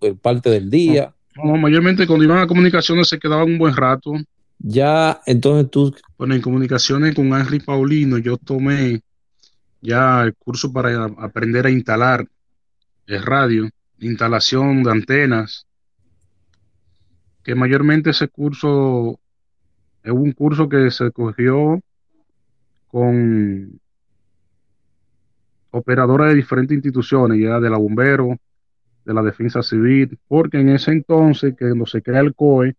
[0.00, 1.14] el parte del día?
[1.36, 4.12] No, mayormente cuando iban a comunicaciones se quedaban un buen rato.
[4.58, 9.00] Ya, entonces tú, Bueno, en comunicaciones con Henry Paulino yo tomé
[9.80, 12.26] ya el curso para aprender a instalar
[13.06, 13.68] el radio,
[14.00, 15.66] instalación de antenas,
[17.42, 19.20] que mayormente ese curso
[20.02, 21.80] es un curso que se cogió
[22.96, 23.78] con
[25.70, 28.38] operadoras de diferentes instituciones, ya de la bombero,
[29.04, 32.74] de la defensa civil, porque en ese entonces, que cuando se crea el COE,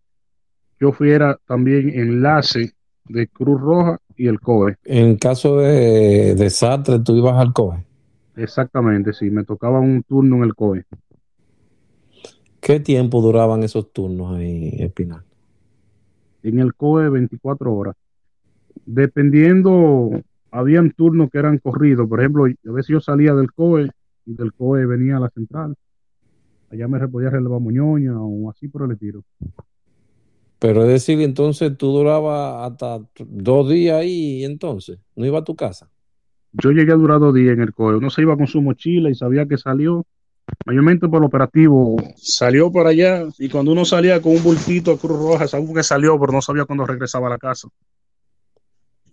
[0.80, 2.72] yo fuera también enlace
[3.04, 4.74] de Cruz Roja y el COE.
[4.82, 7.84] en caso de desastre, tú ibas al COE.
[8.34, 10.84] Exactamente, sí, me tocaba un turno en el COE.
[12.58, 15.22] ¿Qué tiempo duraban esos turnos ahí, Espinal?
[16.42, 17.94] En el COE 24 horas.
[18.86, 20.10] Dependiendo,
[20.50, 22.08] habían turnos que eran corridos.
[22.08, 23.90] Por ejemplo, a veces yo salía del COE
[24.26, 25.74] y del COE venía a la central.
[26.70, 29.22] Allá me podía relevar Muñoña o así por el estilo.
[30.58, 35.54] Pero es decir, entonces tú durabas hasta dos días ahí, entonces, ¿no iba a tu
[35.54, 35.88] casa?
[36.52, 37.96] Yo llegué a durar dos días en el COE.
[37.96, 40.04] Uno se iba con su mochila y sabía que salió,
[40.66, 41.96] mayormente por el operativo.
[42.16, 45.82] Salió para allá y cuando uno salía con un bultito a Cruz Roja, sabía que
[45.82, 47.68] salió, pero no sabía cuándo regresaba a la casa.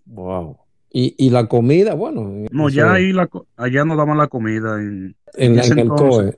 [0.05, 0.57] Wow.
[0.91, 4.79] Y, y la comida, bueno, No, ya ahí la, allá nos daban la comida.
[4.79, 5.89] En, en, en el.
[5.89, 6.37] COE.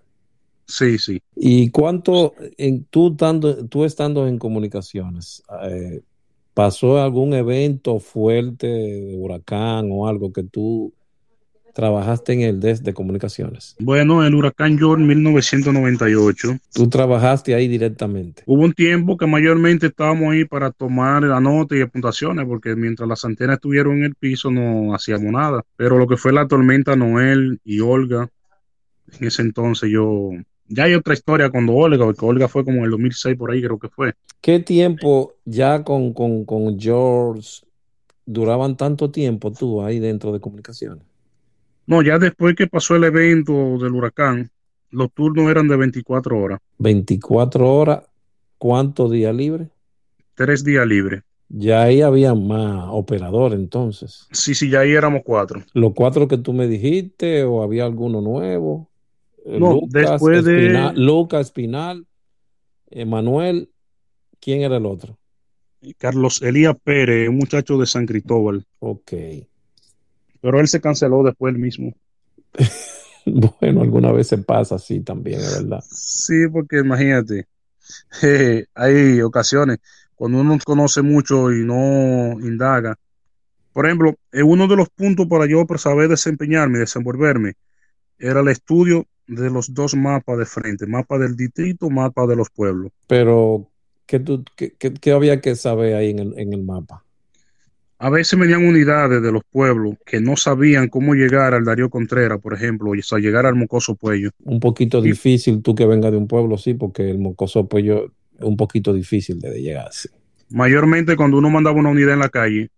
[0.65, 1.21] sí, sí.
[1.35, 6.01] ¿Y cuánto, en, tú, estando, tú estando en comunicaciones, eh,
[6.53, 10.91] pasó algún evento fuerte de huracán o algo que tú
[11.77, 13.75] trabajaste en el DES de comunicaciones?
[13.79, 16.57] Bueno, el huracán George 1998.
[16.73, 18.41] Tú trabajaste ahí directamente.
[18.47, 23.07] Hubo un tiempo que mayormente estábamos ahí para tomar la nota y apuntaciones, porque mientras
[23.07, 25.61] las antenas estuvieron en el piso no hacíamos nada.
[25.75, 28.27] Pero lo que fue la tormenta Noel y Olga,
[29.19, 30.31] en ese entonces yo...
[30.69, 33.61] Ya hay otra historia cuando Olga, porque Olga fue como en el 2006 por ahí
[33.61, 34.13] creo que fue.
[34.41, 37.61] ¿Qué tiempo ya con, con, con George
[38.25, 41.05] duraban tanto tiempo tú ahí dentro de comunicaciones?
[41.87, 44.51] No, ya después que pasó el evento del huracán,
[44.91, 48.03] los turnos eran de 24 horas, 24 horas,
[48.57, 49.69] ¿cuántos días libres?
[50.35, 51.23] tres días libres.
[51.49, 54.27] Ya ahí había más operadores entonces.
[54.31, 55.63] Sí, sí, ya ahí éramos cuatro.
[55.73, 58.87] ¿Los cuatro que tú me dijiste o había alguno nuevo?
[59.45, 62.05] Eh, No, después de- Espinal, Lucas Espinal,
[62.91, 63.71] Emanuel,
[64.39, 65.17] ¿quién era el otro?
[65.97, 69.13] Carlos Elías Pérez, un muchacho de San Cristóbal, Ok.
[70.41, 71.93] Pero él se canceló después él mismo.
[73.25, 75.83] Bueno, alguna vez se pasa así también, es verdad.
[75.89, 77.45] Sí, porque imagínate,
[78.23, 79.79] eh, hay ocasiones
[80.15, 82.95] cuando uno conoce mucho y no indaga.
[83.73, 87.53] Por ejemplo, eh, uno de los puntos para yo para saber desempeñarme, desenvolverme,
[88.17, 92.49] era el estudio de los dos mapas de frente, mapa del distrito, mapa de los
[92.49, 92.91] pueblos.
[93.07, 93.69] Pero,
[94.05, 97.03] ¿qué, tú, qué, qué- qué había que saber ahí en el, en el mapa?
[97.99, 102.39] A veces venían unidades de los pueblos que no sabían cómo llegar al Darío Contreras,
[102.39, 104.29] por ejemplo, o sea, llegar al Mocoso Puello.
[104.43, 105.09] Un poquito Sí.
[105.09, 108.93] difícil tú que vengas de un pueblo, sí, porque el mocoso yo es un poquito
[108.93, 109.89] difícil de llegar.
[109.91, 110.09] sí.
[110.49, 112.69] Mayormente cuando uno mandaba una unidad en la calle,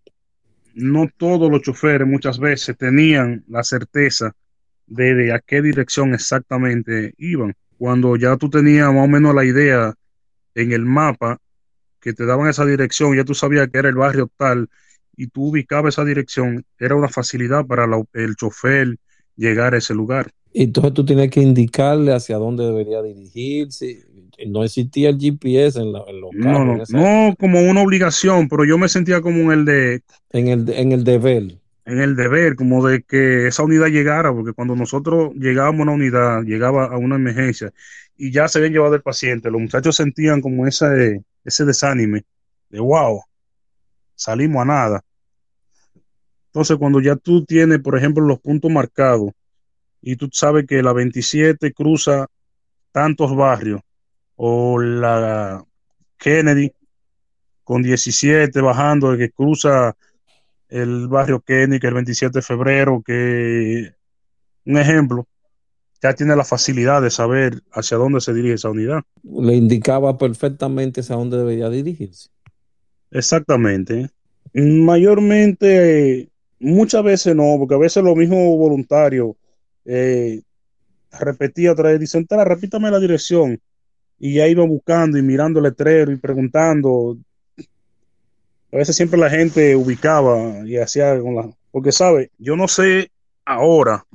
[0.73, 4.33] no todos los choferes muchas veces tenían la certeza
[4.87, 7.53] de, de, a qué dirección exactamente iban.
[7.77, 9.93] Cuando ya tú tenías más o menos la idea
[10.55, 11.37] en el mapa
[11.99, 14.67] que te daban esa dirección, ya tú sabías que era el barrio tal
[15.19, 18.95] y tú ubicabas esa dirección, era una facilidad para la, el chofer
[19.35, 20.31] llegar a ese lugar.
[20.53, 24.05] Entonces tú tienes que indicarle hacia dónde debería dirigirse.
[24.47, 26.89] No existía el GPS en, la, en los no, carros.
[26.89, 30.01] No, no, como una obligación, pero yo me sentía como en el de...
[30.31, 31.57] En el, en el deber.
[31.83, 35.91] En el deber, como de que esa unidad llegara, porque cuando nosotros llegábamos a una
[35.91, 37.73] unidad, llegaba a una emergencia
[38.15, 42.23] y ya se habían llevado el paciente, los muchachos sentían como ese, ese desánime
[42.69, 43.21] de wow,
[44.15, 45.03] salimos a nada.
[46.49, 49.31] Entonces, cuando ya tú tienes, por ejemplo, los puntos marcados
[50.01, 52.27] y tú sabes que la 27 cruza
[52.91, 53.81] tantos barrios
[54.35, 55.63] o la
[56.17, 56.71] Kennedy
[57.63, 59.95] con 17 bajando, que cruza
[60.69, 63.93] el barrio Kennedy, que el 27 de febrero, que
[64.65, 65.27] un ejemplo,
[66.01, 69.01] ya tiene la facilidad de saber hacia dónde se dirige esa unidad.
[69.23, 72.29] Le indicaba perfectamente hacia dónde debería dirigirse.
[73.11, 74.09] Exactamente.
[74.53, 79.35] Mayormente, muchas veces no, porque a veces los mismos voluntarios
[79.85, 80.41] eh,
[81.19, 83.59] repetía otra vez, dicen, repítame la dirección.
[84.19, 87.17] Y ya iba buscando y mirando el letrero y preguntando.
[88.71, 91.49] A veces siempre la gente ubicaba y hacía con la...
[91.71, 92.31] Porque, ¿sabe?
[92.37, 93.11] Yo no sé
[93.45, 94.05] ahora,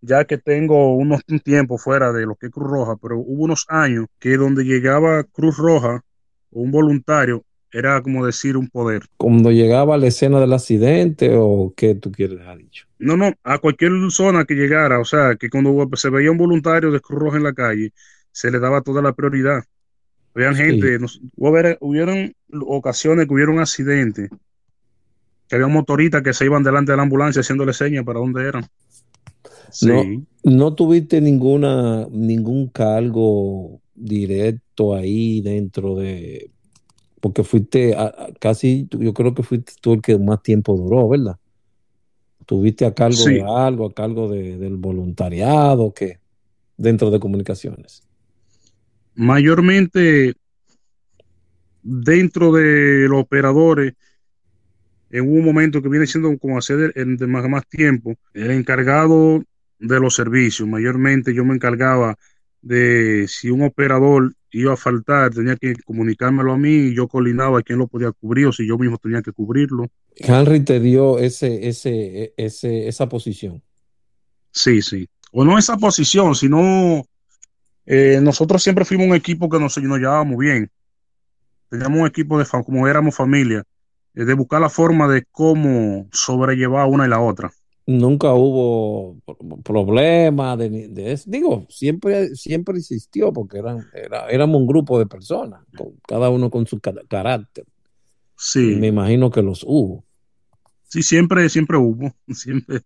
[0.00, 3.44] ya que tengo unos un tiempo fuera de lo que es Cruz Roja, pero hubo
[3.44, 6.02] unos años que donde llegaba Cruz Roja
[6.50, 9.02] un voluntario, era como decir un poder.
[9.16, 12.86] Cuando llegaba a la escena del accidente o qué tú quieres dejar dicho?
[12.98, 16.90] No, no, a cualquier zona que llegara, o sea, que cuando se veía un voluntario
[16.90, 17.92] de Cruz Roja en la calle,
[18.32, 19.64] se le daba toda la prioridad.
[20.34, 22.34] Habían gente, nos, hubieron
[22.66, 24.28] ocasiones que hubieron accidentes,
[25.48, 28.66] que había motoristas que se iban delante de la ambulancia haciéndole señas para dónde eran.
[29.70, 29.86] Sí.
[29.86, 36.50] No, no tuviste ninguna, ningún cargo directo ahí dentro de
[37.20, 41.08] porque fuiste a, a casi, yo creo que fuiste tú el que más tiempo duró,
[41.08, 41.36] ¿verdad?
[42.44, 43.34] ¿Tuviste a cargo sí.
[43.34, 46.20] de algo, a cargo de, del voluntariado, que
[46.76, 48.02] dentro de comunicaciones?
[49.14, 50.34] Mayormente
[51.86, 53.94] dentro de los operadores,
[55.10, 59.42] en un momento que viene siendo como hacer el, de más, más tiempo, el encargado
[59.78, 62.16] de los servicios, mayormente yo me encargaba
[62.66, 67.62] de si un operador iba a faltar, tenía que comunicármelo a mí y yo coordinaba
[67.62, 69.86] quién lo podía cubrir o si yo mismo tenía que cubrirlo.
[70.16, 73.62] Henry te dio ese, ese, ese, esa posición.
[74.50, 75.08] Sí, sí.
[75.30, 77.04] O no esa posición, sino
[77.84, 80.68] eh, nosotros siempre fuimos un equipo que nos, nos llevábamos bien.
[81.70, 83.62] Teníamos un equipo de como éramos familia,
[84.14, 87.52] eh, de buscar la forma de cómo sobrellevar una y la otra
[87.86, 89.16] nunca hubo
[89.62, 91.30] problemas de, de, eso.
[91.30, 96.50] Digo, siempre, siempre existió porque eran, era, éramos un grupo de personas, con, cada uno
[96.50, 97.64] con su carácter.
[98.36, 98.72] Sí.
[98.72, 100.04] Y me imagino que los hubo.
[100.82, 102.14] Sí, siempre, siempre hubo.
[102.28, 102.82] Siempre,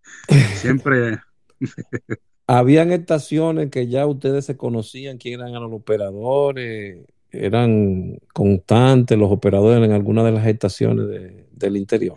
[0.55, 1.19] siempre.
[2.47, 9.85] Habían estaciones que ya ustedes se conocían quién eran los operadores, eran constantes los operadores
[9.85, 12.17] en alguna de las estaciones de, del interior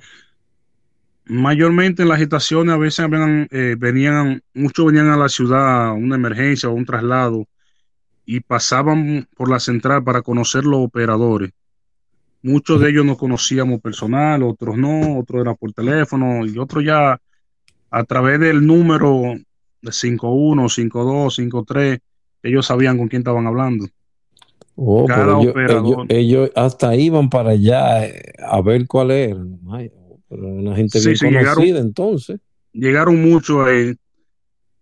[1.25, 6.15] mayormente en las estaciones a veces venían, eh, venían, muchos venían a la ciudad una
[6.15, 7.45] emergencia o un traslado
[8.25, 11.51] y pasaban por la central para conocer los operadores.
[12.41, 17.19] Muchos de ellos no conocíamos personal, otros no, otros eran por teléfono y otros ya
[17.89, 19.36] a través del número
[19.81, 21.99] de 51, 52, 53,
[22.43, 23.86] ellos sabían con quién estaban hablando.
[24.75, 26.05] Oh, Cada ellos, operador.
[26.09, 29.39] Ellos, ellos, hasta iban para allá eh, a ver cuál era.
[29.71, 29.91] Ay,
[30.34, 32.39] pero una gente bien sí, conocida llegaron, entonces.
[32.74, 33.96] Llegaron muchos ahí,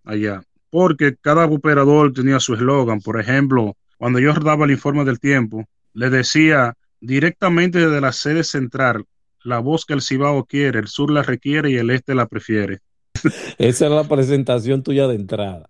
[0.06, 3.02] allá, porque cada operador tenía su eslogan.
[3.02, 8.44] Por ejemplo, cuando yo daba el informe del tiempo, le decía directamente desde la sede
[8.46, 9.06] central,
[9.44, 12.80] la voz que el Cibao quiere, el sur la requiere y el este la prefiere.
[13.58, 15.70] Esa es la presentación tuya de entrada.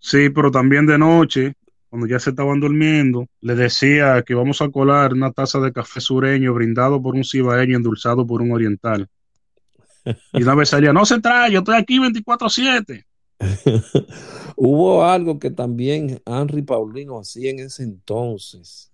[0.00, 1.54] Sí, pero también de noche,
[1.88, 6.00] cuando ya se estaban durmiendo, le decía que vamos a colar una taza de café
[6.00, 9.08] sureño brindado por un cibaeño endulzado por un oriental.
[10.32, 13.06] Y una vez salía, no se trae, yo estoy aquí 24-7.
[14.56, 18.92] Hubo algo que también Henry Paulino hacía en ese entonces.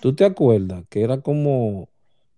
[0.00, 0.84] ¿Tú te acuerdas?
[0.90, 1.90] Que era como,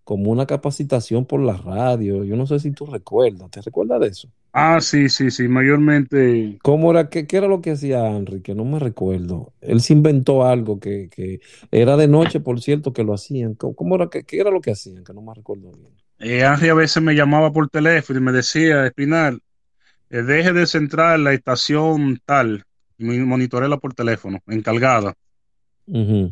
[0.05, 2.25] como una capacitación por la radio.
[2.25, 3.51] Yo no sé si tú recuerdas.
[3.51, 4.29] ¿Te recuerdas de eso?
[4.53, 6.59] Ah, sí, sí, sí, mayormente.
[6.63, 7.09] ¿Cómo era?
[7.09, 8.43] ¿Qué, qué era lo que hacía Henry?
[8.43, 9.55] Que no me recuerdo.
[9.61, 11.41] Él se inventó algo que, que
[11.71, 13.55] era de noche, por cierto, que lo hacían.
[13.55, 14.11] ¿Cómo, cómo era?
[14.11, 15.05] ¿Qué, ¿Qué era lo que hacían?
[15.05, 16.02] Que no me recuerdo bien.
[16.23, 19.43] Eh, Henry a veces me llamaba por teléfono y me decía, Espinal,
[20.09, 22.65] eh, deje de centrar la estación tal,
[22.97, 25.15] y monitorearla por teléfono, encargada.
[25.85, 26.31] Yo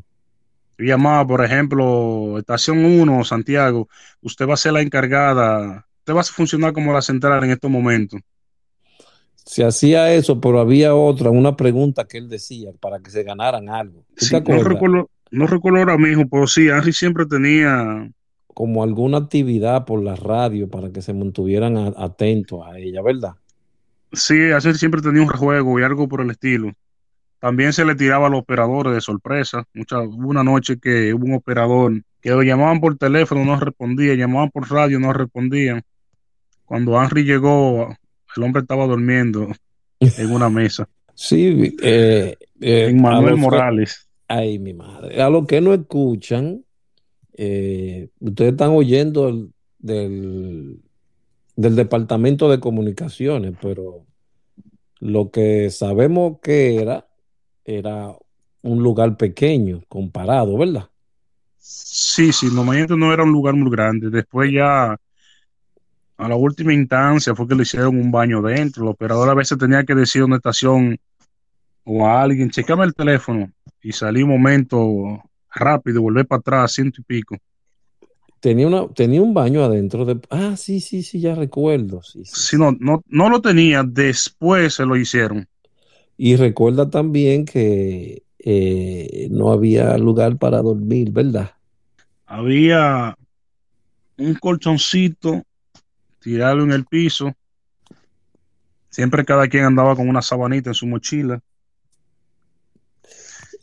[0.78, 3.88] llamaba, por ejemplo, estación 1, Santiago,
[4.22, 7.70] usted va a ser la encargada, usted va a funcionar como la central en estos
[7.70, 8.20] momentos.
[9.34, 13.68] Se hacía eso, pero había otra, una pregunta que él decía para que se ganaran
[13.68, 14.05] algo.
[14.30, 18.09] no, recuerdo, no recuerdo ahora mismo, pero sí, Henry siempre tenía
[18.61, 23.32] como alguna actividad por la radio para que se mantuvieran atentos a ella, ¿verdad?
[24.12, 26.70] Sí, así siempre tenía un juego y algo por el estilo.
[27.38, 29.64] También se le tiraba a los operadores de sorpresa.
[29.72, 34.14] Mucha, hubo una noche que hubo un operador que lo llamaban por teléfono, no respondía,
[34.14, 35.80] llamaban por radio, no respondían.
[36.66, 37.88] Cuando Henry llegó,
[38.36, 39.48] el hombre estaba durmiendo
[40.00, 40.86] en una mesa.
[41.14, 44.06] Sí, eh, eh, Manuel Morales.
[44.28, 45.22] ay, mi madre.
[45.22, 46.62] A lo que no escuchan,
[47.43, 50.82] eh, ustedes están oyendo del,
[51.57, 54.05] del Departamento de Comunicaciones, pero
[54.99, 57.09] lo que sabemos que era,
[57.64, 58.14] era
[58.61, 60.91] un lugar pequeño comparado, ¿verdad?
[61.57, 64.11] Sí, sí, normalmente no era un lugar muy grande.
[64.11, 64.93] Después ya,
[66.18, 68.82] a la última instancia, fue que le hicieron un baño dentro.
[68.82, 70.99] El operador a veces tenía que decir a una estación
[71.84, 75.22] o a alguien, checame el teléfono y salí un momento
[75.55, 77.36] rápido, volver para atrás, ciento y pico.
[78.40, 80.18] Tenía, una, tenía un baño adentro de...
[80.30, 82.03] Ah, sí, sí, sí, ya recuerdo.
[82.03, 82.57] Sí, sí.
[82.57, 85.46] no, no, no lo tenía, después se lo hicieron.
[86.16, 91.53] Y recuerda también que eh, no había lugar para dormir, ¿verdad?
[92.24, 93.16] Había
[94.16, 95.42] un colchoncito
[96.20, 97.32] tirado en el piso.
[98.88, 101.40] Siempre cada quien andaba con una sabanita en su mochila.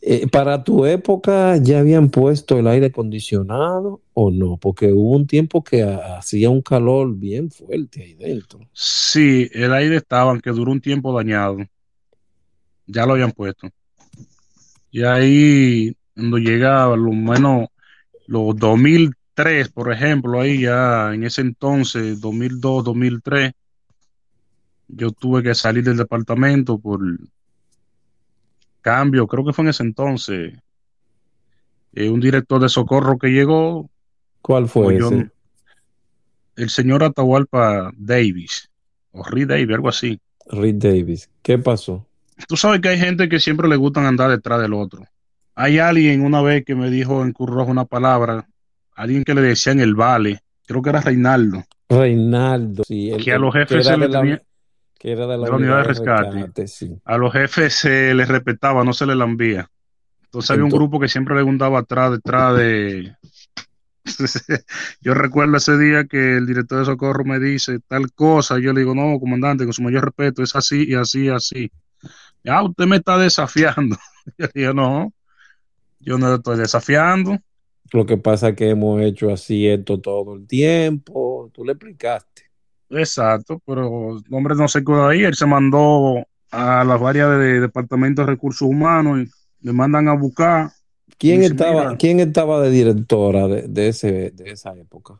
[0.00, 5.26] Eh, para tu época ya habían puesto el aire acondicionado o no, porque hubo un
[5.26, 8.60] tiempo que hacía un calor bien fuerte ahí dentro.
[8.72, 11.58] Sí, el aire estaba, aunque duró un tiempo dañado.
[12.86, 13.68] Ya lo habían puesto.
[14.90, 17.68] Y ahí, cuando llegaba, lo menos
[18.26, 23.52] los 2003, por ejemplo, ahí ya en ese entonces, 2002, 2003,
[24.88, 27.00] yo tuve que salir del departamento por
[28.80, 30.54] cambio, creo que fue en ese entonces,
[31.92, 33.90] eh, un director de socorro que llegó.
[34.40, 35.30] ¿Cuál fue ese?
[36.58, 38.68] el señor Atahualpa Davis,
[39.12, 40.20] o Reed Davis, algo así.
[40.46, 42.04] Reed Davis, ¿qué pasó?
[42.48, 45.04] Tú sabes que hay gente que siempre le gustan andar detrás del otro.
[45.54, 48.48] Hay alguien una vez que me dijo en Currojo una palabra,
[48.94, 51.64] alguien que le decía en el vale, creo que era Reinaldo.
[51.88, 53.12] Reinaldo, sí.
[53.24, 54.42] que a los jefes se le tenía,
[54.98, 56.66] que era de la, unidad, de rescate,
[57.04, 59.70] a los jefes se les respetaba, no se les lambía.
[60.24, 63.16] Entonces había un grupo que siempre le gustaba atrás, detrás de...
[65.00, 68.80] yo recuerdo ese día que el director de socorro me dice tal cosa, yo le
[68.80, 71.70] digo, no, comandante, con su mayor respeto, es así y así y así.
[72.42, 73.96] Ya, usted me está desafiando.
[74.38, 75.12] yo digo, no,
[76.00, 77.38] yo no estoy desafiando.
[77.92, 82.47] Lo que pasa es que hemos hecho así esto todo el tiempo, tú le explicaste.
[82.90, 87.60] Exacto, pero el hombre no se quedó ahí, él se mandó a las varias de,
[87.60, 90.70] departamentos de recursos humanos y le mandan a buscar.
[91.18, 95.14] ¿Quién, estaba, ¿quién estaba de directora de, ese, de esa época?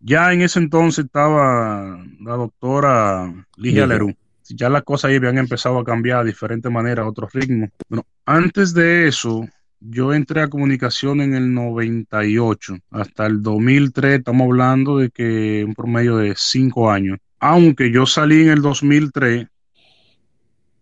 [0.00, 4.14] Ya en ese entonces estaba la doctora Ligia Lerú.
[4.48, 7.70] Ya las cosas ahí habían empezado a cambiar de diferente manera, a otros ritmos.
[7.88, 9.46] Bueno, antes de eso,
[9.88, 12.76] yo entré a comunicación en el 98.
[12.90, 17.18] Hasta el 2003 estamos hablando de que un promedio de cinco años.
[17.38, 19.46] Aunque yo salí en el 2003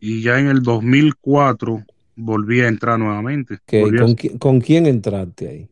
[0.01, 1.85] y ya en el 2004
[2.17, 3.59] volví a entrar nuevamente.
[4.39, 5.69] ¿Con, quién entraste ahí?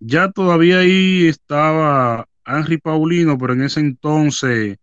[0.00, 4.78] Ya todavía ahí estaba Henry Paulino, pero en ese entonces,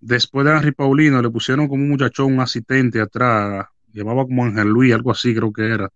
[0.00, 4.68] después de Henry Paulino, le pusieron como un muchachón, un asistente atrás, llamaba como Ángel
[4.68, 5.90] Luis, algo así creo que era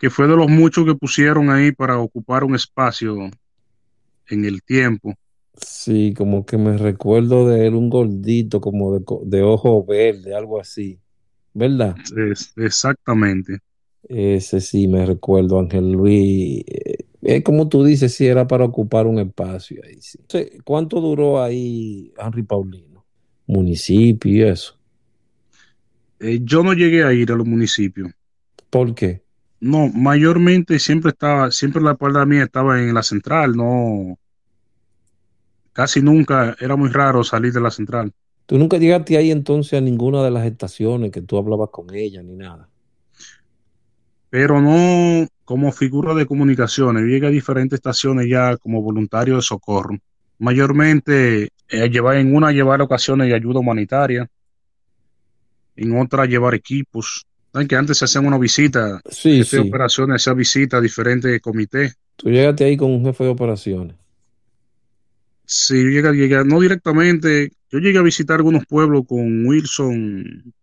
[0.00, 3.30] que fue de los muchos que pusieron ahí para ocupar un espacio
[4.28, 5.14] en el tiempo.
[5.60, 10.58] Sí, como que me recuerdo de él, un gordito, como de, de ojo verde, algo
[10.58, 10.98] así,
[11.52, 11.94] ¿verdad?
[12.56, 13.58] exactamente.
[14.08, 16.64] Ese sí, me recuerdo, Ángel Luis.
[16.66, 19.98] Eh, es como tú dices, sí, era para ocupar un espacio ahí.
[20.00, 20.18] Sí.
[20.64, 23.04] ¿Cuánto duró ahí Henry Paulino?
[23.46, 24.78] Municipio y eso.
[26.20, 28.10] Eh, yo no llegué a ir a los municipios.
[28.70, 29.22] ¿Por qué?
[29.60, 34.18] No, mayormente siempre estaba, siempre la espalda mía estaba en la central, no,
[35.72, 38.12] casi nunca, era muy raro salir de la central.
[38.46, 42.22] ¿Tú nunca llegaste ahí entonces a ninguna de las estaciones que tú hablabas con ella
[42.22, 42.70] ni nada?
[44.30, 47.02] pero no como figura de comunicaciones.
[47.02, 49.98] Llega a diferentes estaciones ya como voluntario de socorro.
[50.38, 54.30] Mayormente eh, llevar en una llevar ocasiones de ayuda humanitaria,
[55.74, 57.26] en otra llevar equipos.
[57.52, 59.68] ¿Saben que antes se hacían una visita, Sí, jefe de sí.
[59.68, 61.96] operaciones, hacía visita a diferentes comités.
[62.16, 63.96] Tú llegaste ahí con un jefe de operaciones.
[65.44, 70.54] Sí, yo llegué, llegué- no directamente, yo llegué a visitar algunos pueblos con Wilson,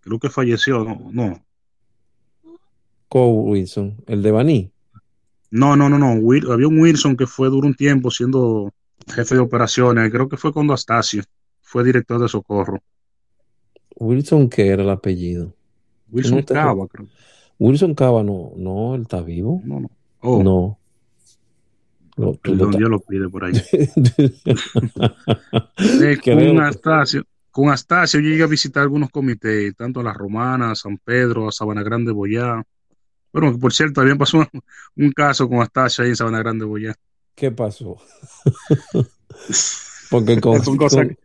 [0.00, 1.46] creo que falleció, no, no,
[3.08, 4.72] Cole Wilson, el de Baní.
[5.50, 6.08] no, no, no, no,
[6.52, 8.72] había un Wilson que fue duro un tiempo siendo
[9.08, 11.22] jefe de operaciones, creo que fue cuando Astacio
[11.62, 12.80] fue director de socorro.
[14.00, 15.54] Wilson, ¿qué era el apellido?
[16.10, 17.06] Wilson Cava, creo.
[17.58, 19.60] Wilson Cava, no, no, él está vivo.
[19.64, 19.90] No, no.
[20.20, 20.78] Oh, No.
[22.18, 23.52] Lo- Dios lo pide por ahí.
[26.02, 30.70] Eh, con Astacio, con Astacio yo llegué a visitar algunos comités, tanto a La Romana,
[30.70, 32.62] a San Pedro, a Sabana Grande, Boyá.
[33.32, 34.48] Bueno, por cierto, también pasó un,
[34.96, 36.94] un caso con Astacio ahí en Sabana Grande, Boyá.
[37.34, 37.96] ¿Qué pasó?
[40.10, 41.18] Porque con, Son cosas con-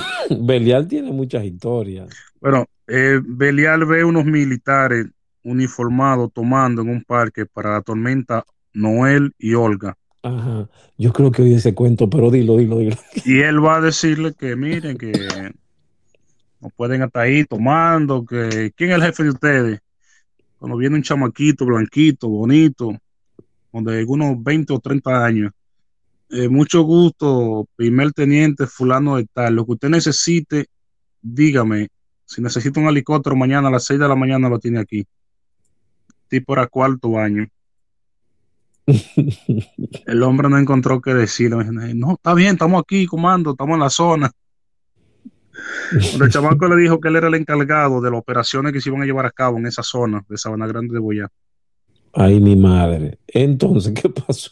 [0.40, 2.08] Belial tiene muchas historias.
[2.40, 5.06] Bueno, eh, Belial ve unos militares
[5.42, 9.96] uniformados tomando en un parque para la tormenta Noel y Olga.
[10.22, 10.68] Ajá.
[10.98, 12.96] Yo creo que oí ese cuento, pero dilo, dilo, dilo.
[13.24, 15.12] Y él va a decirle que miren que
[16.60, 19.80] no pueden estar ahí tomando, que ¿quién es el jefe de ustedes?
[20.58, 22.96] Cuando viene un chamaquito blanquito, bonito,
[23.72, 25.52] donde algunos 20 o 30 años.
[26.30, 29.54] Eh, mucho gusto, primer teniente fulano de tal.
[29.54, 30.66] Lo que usted necesite,
[31.22, 31.88] dígame.
[32.24, 35.06] Si necesita un helicóptero mañana a las 6 de la mañana lo tiene aquí.
[36.28, 37.46] Tipo era cuarto baño.
[40.06, 41.50] El hombre no encontró qué decir.
[41.50, 44.30] No, está bien, estamos aquí, comando, estamos en la zona.
[46.20, 49.02] El chamaco le dijo que él era el encargado de las operaciones que se iban
[49.02, 51.28] a llevar a cabo en esa zona de Sabana Grande de Boyá.
[52.12, 53.18] Ay, mi madre.
[53.26, 54.50] Entonces, ¿qué pasó?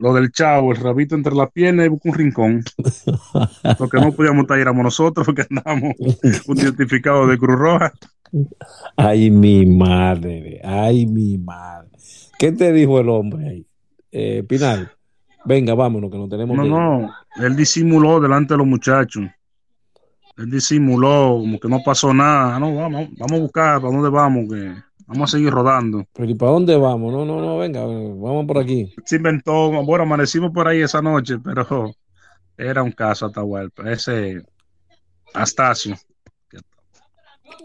[0.00, 2.64] Lo del chavo, el rabito entre las piernas y busca un rincón.
[3.78, 5.94] Lo que no podíamos estar éramos nosotros porque andábamos
[6.46, 7.92] un certificado de Cruz Roja.
[8.96, 10.58] Ay, mi madre.
[10.64, 11.90] Ay, mi madre.
[12.38, 13.66] ¿Qué te dijo el hombre ahí?
[14.10, 14.90] Eh, Pinal,
[15.44, 19.24] venga, vámonos, que nos tenemos No, no, él disimuló delante de los muchachos.
[20.38, 22.56] Él disimuló como que no pasó nada.
[22.56, 24.74] Ah, No, vamos, vamos a buscar para dónde vamos, que
[25.10, 26.06] vamos a seguir rodando.
[26.12, 27.12] Pero ¿y para dónde vamos?
[27.12, 28.94] No, no, no, venga, vamos por aquí.
[29.04, 31.92] Se inventó, bueno, amanecimos por ahí esa noche, pero
[32.56, 34.42] era un caso Atahualpa, ese
[35.34, 35.96] Astacio.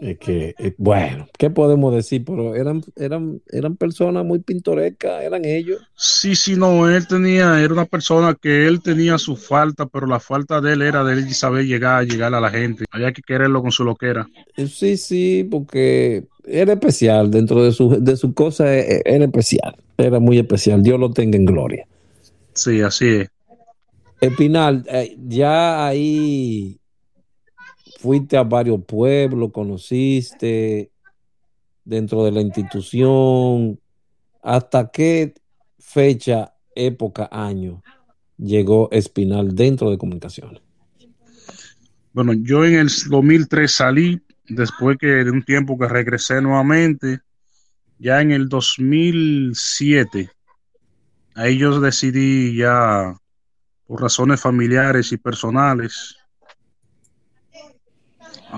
[0.00, 2.24] Es que, eh, bueno, ¿qué podemos decir?
[2.24, 5.80] Pero eran, eran, eran personas muy pintorescas, eran ellos.
[5.94, 10.20] Sí, sí, no, él tenía, era una persona que él tenía su falta, pero la
[10.20, 12.84] falta de él era de él saber llegar, llegar a la gente.
[12.90, 14.28] Había que quererlo con su loquera.
[14.56, 19.76] Eh, Sí, sí, porque era especial, dentro de su, de su cosa eh, era especial,
[19.96, 21.86] era muy especial, Dios lo tenga en gloria.
[22.52, 23.28] Sí, así es.
[24.20, 26.78] Espinal, eh, ya ahí
[28.06, 30.92] fuiste a varios pueblos, conociste
[31.84, 33.80] dentro de la institución,
[34.42, 35.34] ¿hasta qué
[35.80, 37.82] fecha, época, año
[38.38, 40.62] llegó Espinal dentro de comunicaciones?
[42.12, 47.18] Bueno, yo en el 2003 salí, después que de un tiempo que regresé nuevamente,
[47.98, 50.30] ya en el 2007,
[51.34, 53.16] ahí yo decidí ya,
[53.88, 56.15] por razones familiares y personales,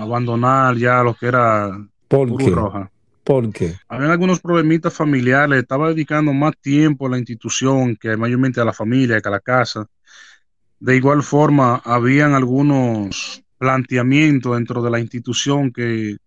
[0.01, 1.69] abandonar ya lo que era
[2.07, 2.49] ¿Por qué?
[2.49, 2.91] Roja.
[3.23, 3.75] ¿Por qué?
[3.87, 8.73] Habían algunos problemitas familiares, estaba dedicando más tiempo a la institución que mayormente a la
[8.73, 9.85] familia, que a la casa.
[10.79, 16.17] De igual forma, habían algunos planteamientos dentro de la institución que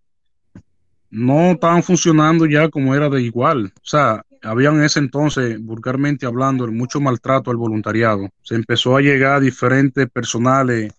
[1.09, 3.73] no estaban funcionando ya como era de igual.
[3.75, 8.29] O sea, habían en ese entonces, vulgarmente hablando, mucho maltrato al voluntariado.
[8.41, 10.93] Se empezó a llegar diferentes personales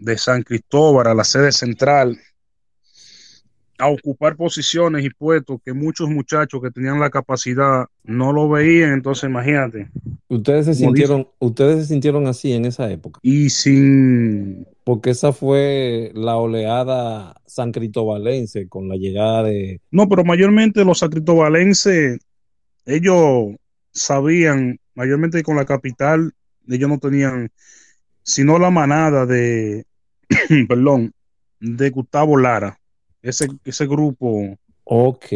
[0.00, 2.18] de San Cristóbal a la sede central
[3.78, 8.92] a ocupar posiciones y puestos que muchos muchachos que tenían la capacidad no lo veían,
[8.92, 9.88] entonces imagínate.
[10.28, 16.10] Ustedes se sintieron, ustedes se sintieron así en esa época, Y sin porque esa fue
[16.14, 22.18] la oleada san cristobalense con la llegada de No, pero mayormente los sacristobalenses,
[22.84, 23.54] ellos
[23.92, 26.32] sabían, mayormente con la capital,
[26.68, 27.50] ellos no tenían,
[28.22, 29.84] sino la manada de,
[30.68, 31.12] perdón,
[31.60, 32.78] de Gustavo Lara,
[33.22, 34.56] ese, ese grupo.
[34.84, 35.26] Ok,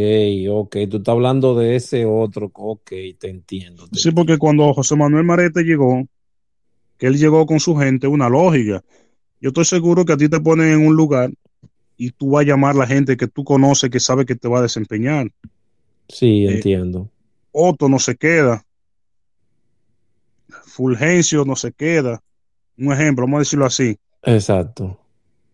[0.51, 3.87] ok, tú estás hablando de ese otro, ok, te entiendo.
[3.89, 6.03] te- Sí, porque cuando José Manuel Marete llegó,
[6.99, 8.83] que él llegó con su gente, una lógica.
[9.41, 11.31] Yo estoy seguro que a ti te ponen en un lugar
[11.97, 14.49] y tú vas a llamar a la gente que tú conoces que sabe que te
[14.49, 15.29] va a desempeñar.
[16.09, 17.09] Sí, eh, entiendo.
[17.53, 18.65] Otto no se queda.
[20.67, 22.21] Fulgencio no se queda.
[22.79, 23.97] Un ejemplo, vamos a decirlo así.
[24.27, 24.99] Exacto.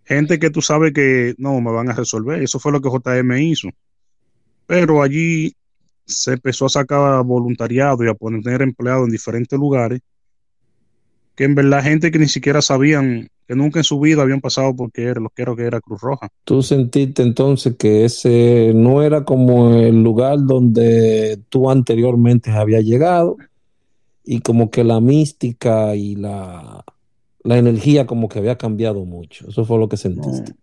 [0.04, 2.42] Gente que tú sabes que no me van a resolver.
[2.42, 3.68] Eso fue lo que JM hizo.
[4.66, 5.54] Pero allí
[6.04, 10.00] se empezó a sacar voluntariado y a poner empleados en diferentes lugares
[11.40, 14.76] que en verdad gente que ni siquiera sabían, que nunca en su vida habían pasado
[14.76, 16.28] porque era lo que era, que era Cruz Roja.
[16.44, 23.38] ¿Tú sentiste entonces que ese no era como el lugar donde tú anteriormente habías llegado
[24.22, 26.84] y como que la mística y la,
[27.44, 29.48] la energía como que había cambiado mucho?
[29.48, 30.54] Eso fue lo que sentiste.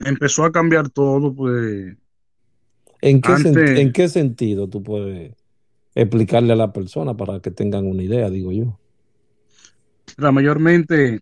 [0.00, 1.96] Empezó a cambiar todo, pues.
[3.00, 3.32] ¿En qué,
[3.80, 5.34] ¿En qué sentido tú puedes
[5.94, 8.78] explicarle a la persona para que tengan una idea, digo yo?
[10.30, 11.20] mayormente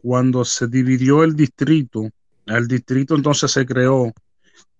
[0.00, 2.08] cuando se dividió el distrito,
[2.46, 4.12] el distrito entonces se creó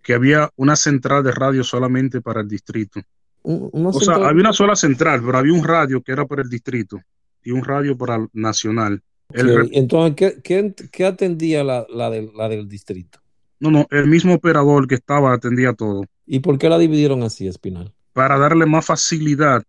[0.03, 3.01] que había una central de radio solamente para el distrito.
[3.43, 7.01] o sea, había una sola central, pero había un radio que era para el distrito
[7.45, 9.03] y un radio para el nacional.
[9.33, 13.21] Entonces, ¿qué, atendía la, la, la del distrito?
[13.61, 16.05] No, no, el mismo operador que estaba atendía todo.
[16.27, 17.93] ¿Y por qué la dividieron así, Espinal?
[18.13, 19.63] Para darle más facilidad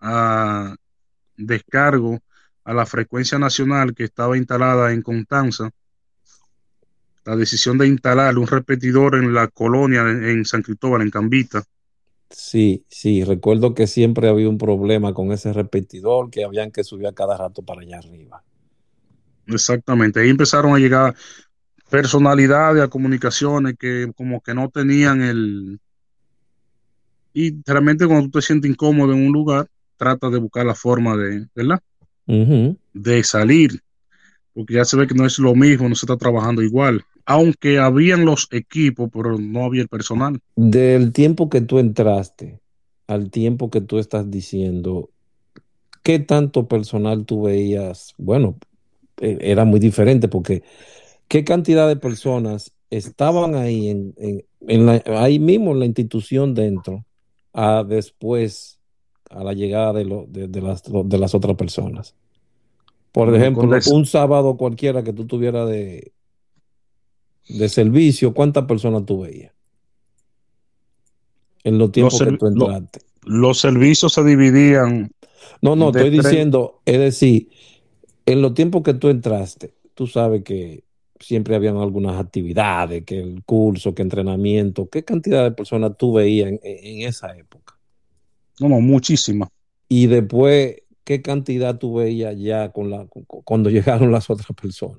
[0.00, 0.76] a
[1.36, 2.18] descargo
[2.64, 5.70] a la frecuencia nacional que estaba instalada en Constanza,
[7.24, 11.62] la decisión de instalar un repetidor en la colonia en San Cristóbal, en Cambita.
[12.30, 17.06] Sí, sí, recuerdo que siempre había un problema con ese repetidor que habían que subir
[17.06, 18.42] a cada rato para allá arriba.
[19.46, 21.14] Exactamente, ahí empezaron a llegar
[21.90, 25.80] personalidades a comunicaciones que como que no tenían el...
[27.32, 31.16] Y realmente cuando tú te sientes incómodo en un lugar, trata de buscar la forma
[31.16, 31.80] de, ¿verdad?
[32.92, 33.80] De salir,
[34.52, 37.02] porque ya se ve que no es lo mismo, no se está trabajando igual.
[37.30, 40.40] Aunque habían los equipos, pero no había el personal.
[40.56, 42.58] Del tiempo que tú entraste
[43.06, 45.10] al tiempo que tú estás diciendo,
[46.02, 48.14] ¿qué tanto personal tú veías?
[48.16, 48.56] Bueno,
[49.20, 50.62] e, era muy diferente porque
[51.28, 54.14] ¿qué cantidad de personas estaban ahí, en,
[54.66, 57.04] en, ahí mismo en la institución dentro,
[57.52, 58.78] a después
[59.28, 62.14] a la llegada de, lo, de, las, de las otras personas.
[63.12, 66.12] Por ejemplo, un sábado cualquiera que tú tuvieras de,
[67.48, 69.52] de servicio, ¿cuántas personas tú veías?
[71.64, 73.00] En los tiempos que tú entraste.
[73.24, 75.10] los servicios se dividían.
[75.60, 77.48] No, no, estoy diciendo, es decir,
[78.26, 80.84] en los tiempos que tú entraste, tú sabes que
[81.18, 84.88] siempre habían algunas actividades, que el curso, que entrenamiento.
[84.88, 87.78] ¿Qué cantidad de personas tú veías en esa época?
[88.60, 89.48] No, no, muchísima.
[89.88, 93.06] Y después, ¿qué cantidad tú veías ya con la,
[93.44, 94.98] cuando llegaron las otras personas?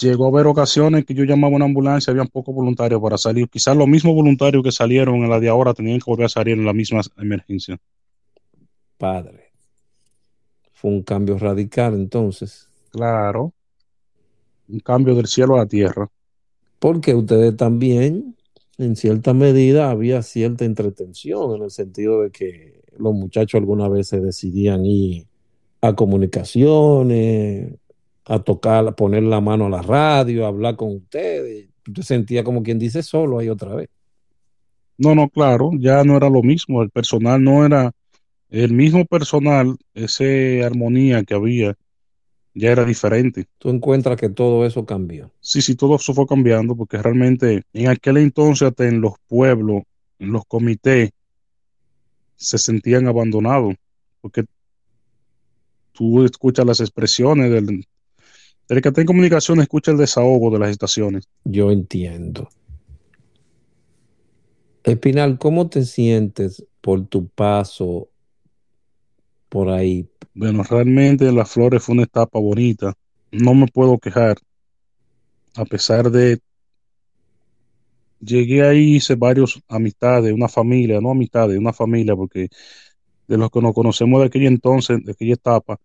[0.00, 3.48] Llegó a haber ocasiones que yo llamaba a una ambulancia, habían pocos voluntarios para salir.
[3.48, 6.58] Quizás los mismos voluntarios que salieron en la de ahora tenían que volver a salir
[6.58, 7.78] en la misma emergencia.
[8.98, 9.52] Padre.
[10.74, 12.68] Fue un cambio radical entonces.
[12.90, 13.54] Claro.
[14.68, 16.10] Un cambio del cielo a la tierra.
[16.78, 18.36] Porque ustedes también
[18.76, 24.22] en cierta medida había cierta entretención en el sentido de que los muchachos algunas veces
[24.22, 25.26] decidían ir
[25.80, 27.72] a comunicaciones,
[28.26, 31.68] a tocar, a poner la mano a la radio, a hablar con ustedes.
[31.86, 33.88] Usted sentía como quien dice solo ahí otra vez.
[34.98, 37.92] No, no, claro, ya no era lo mismo, el personal no era
[38.48, 40.24] el mismo personal, esa
[40.64, 41.76] armonía que había
[42.54, 43.46] ya era diferente.
[43.58, 45.30] ¿Tú encuentras que todo eso cambió?
[45.40, 49.82] Sí, sí, todo eso fue cambiando porque realmente en aquel entonces hasta en los pueblos,
[50.18, 51.10] en los comités,
[52.34, 53.74] se sentían abandonados
[54.22, 54.44] porque
[55.92, 57.86] tú escuchas las expresiones del,
[58.68, 61.28] del que está en comunicación, escucha el desahogo de las estaciones.
[61.44, 62.48] Yo entiendo.
[64.82, 68.08] Espinal, ¿cómo te sientes por tu paso
[69.48, 72.94] por ahí, bueno, realmente Las Flores fue una etapa bonita.
[73.32, 74.36] No me puedo quejar.
[75.54, 76.40] A pesar de...
[78.20, 82.48] Llegué ahí, hice varios amistades, una familia, no amistades, una familia, porque
[83.28, 85.78] de los que nos conocemos de aquel entonces, de aquella etapa,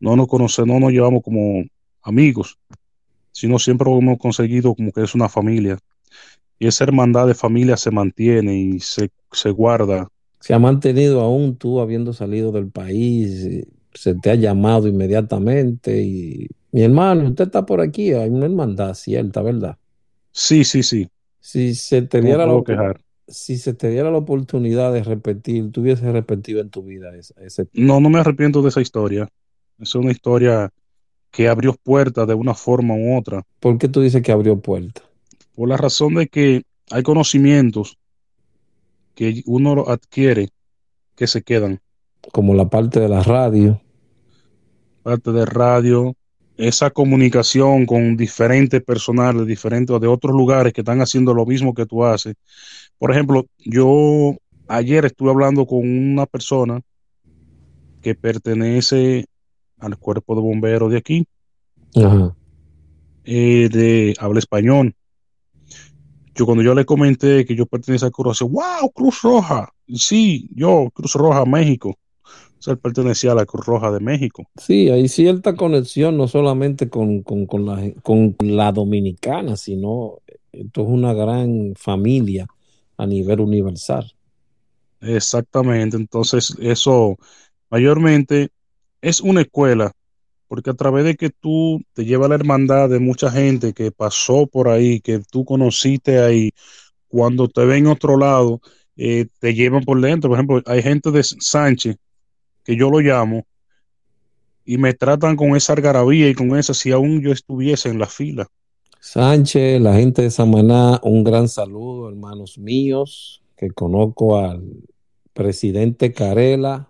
[0.00, 1.64] no nos conocemos, no nos llevamos como
[2.04, 2.58] amigos,
[3.32, 5.78] sino siempre hemos conseguido como que es una familia.
[6.58, 10.08] Y esa hermandad de familia se mantiene y se, se guarda.
[10.40, 16.48] Se ha mantenido aún tú habiendo salido del país, se te ha llamado inmediatamente y
[16.72, 19.78] mi hermano, usted está por aquí, hay una hermandad cierta, ¿verdad?
[20.32, 21.08] Sí, sí, sí.
[21.40, 22.96] Si se te diera la,
[23.28, 27.68] si se te diera la oportunidad de repetir, tú hubieses repetido en tu vida ese,
[27.74, 29.28] No, no me arrepiento de esa historia.
[29.78, 30.70] Es una historia
[31.34, 33.42] que abrió puertas de una forma u otra.
[33.58, 35.02] ¿Por qué tú dices que abrió puertas?
[35.56, 36.62] Por la razón de que
[36.92, 37.98] hay conocimientos
[39.16, 40.50] que uno adquiere
[41.16, 41.80] que se quedan.
[42.32, 43.82] Como la parte de la radio.
[45.02, 46.14] Parte de radio,
[46.56, 51.84] esa comunicación con diferentes personales, diferentes de otros lugares que están haciendo lo mismo que
[51.84, 52.36] tú haces.
[52.96, 54.36] Por ejemplo, yo
[54.68, 56.80] ayer estuve hablando con una persona
[58.02, 59.26] que pertenece
[59.84, 61.26] al cuerpo de bomberos de aquí,
[63.24, 64.94] eh, de habla español.
[66.34, 70.48] Yo cuando yo le comenté que yo pertenecía a Cruz Roja, wow, Cruz Roja, sí,
[70.54, 71.90] yo, Cruz Roja, México.
[71.90, 74.44] O sea, él pertenecía a la Cruz Roja de México.
[74.56, 80.18] Sí, hay cierta conexión, no solamente con, con, la, con la dominicana, sino
[80.50, 82.46] esto es una gran familia
[82.96, 84.10] a nivel universal.
[85.00, 87.16] Exactamente, entonces eso
[87.68, 88.50] mayormente
[89.04, 89.92] es una escuela,
[90.48, 94.46] porque a través de que tú te llevas la hermandad de mucha gente que pasó
[94.46, 96.52] por ahí, que tú conociste ahí,
[97.08, 98.60] cuando te ven otro lado,
[98.96, 100.30] eh, te llevan por dentro.
[100.30, 101.96] Por ejemplo, hay gente de Sánchez,
[102.64, 103.46] que yo lo llamo,
[104.64, 108.06] y me tratan con esa algarabía y con esa si aún yo estuviese en la
[108.06, 108.48] fila.
[109.00, 114.64] Sánchez, la gente de Samaná, un gran saludo, hermanos míos, que conozco al
[115.34, 116.88] presidente Carela,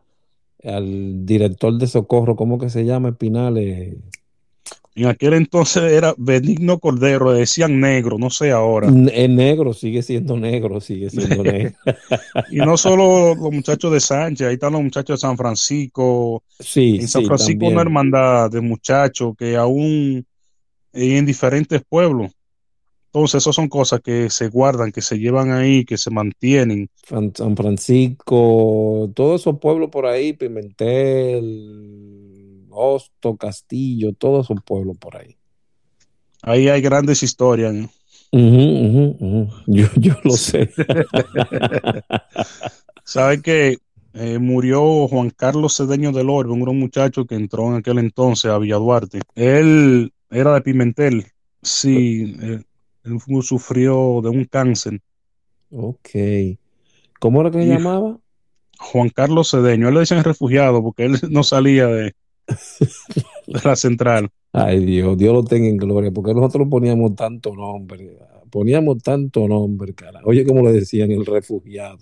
[0.65, 3.59] al director de socorro, ¿cómo que se llama Espinal?
[4.97, 8.89] en aquel entonces era Benigno Cordero, decían negro, no sé ahora.
[9.13, 11.73] Es negro, sigue siendo negro, sigue siendo negro.
[12.51, 16.45] y no solo los muchachos de Sánchez, ahí están los muchachos de San Francisco.
[16.61, 20.25] Sí, en San Francisco una hermandad de muchachos que aún
[20.93, 22.31] en diferentes pueblos
[23.15, 26.91] entonces, esas son cosas que se guardan, que se llevan ahí, que se mantienen.
[27.07, 31.47] San Francisco, todos esos pueblos por ahí, Pimentel,
[32.71, 35.37] Hosto, Castillo, todos esos pueblos por ahí.
[36.43, 37.89] Ahí hay grandes historias.
[38.33, 40.73] Yo, yo, lo sé.
[43.05, 43.79] ¿Sabe que
[44.15, 48.51] eh, murió Juan Carlos Cedeño del Orbe, un gran muchacho que entró en aquel entonces
[48.51, 49.21] a Villa Duarte?
[49.37, 51.27] Él era de Pimentel.
[51.63, 52.65] Sí, eh,
[53.05, 55.01] él sufrió de un cáncer.
[55.71, 56.11] Ok.
[57.21, 58.19] ¿Cómo era que se llamaba?
[58.79, 59.89] Juan Carlos Cedeño.
[59.89, 62.15] Él le dicen refugiado porque él no salía de,
[63.47, 64.31] la central.
[64.53, 68.19] Ay Dios, Dios lo tenga en gloria, porque nosotros poníamos tanto nombre,
[68.51, 70.21] poníamos tanto nombre, cara.
[70.25, 71.99] Oye, como le decían, el refugiado.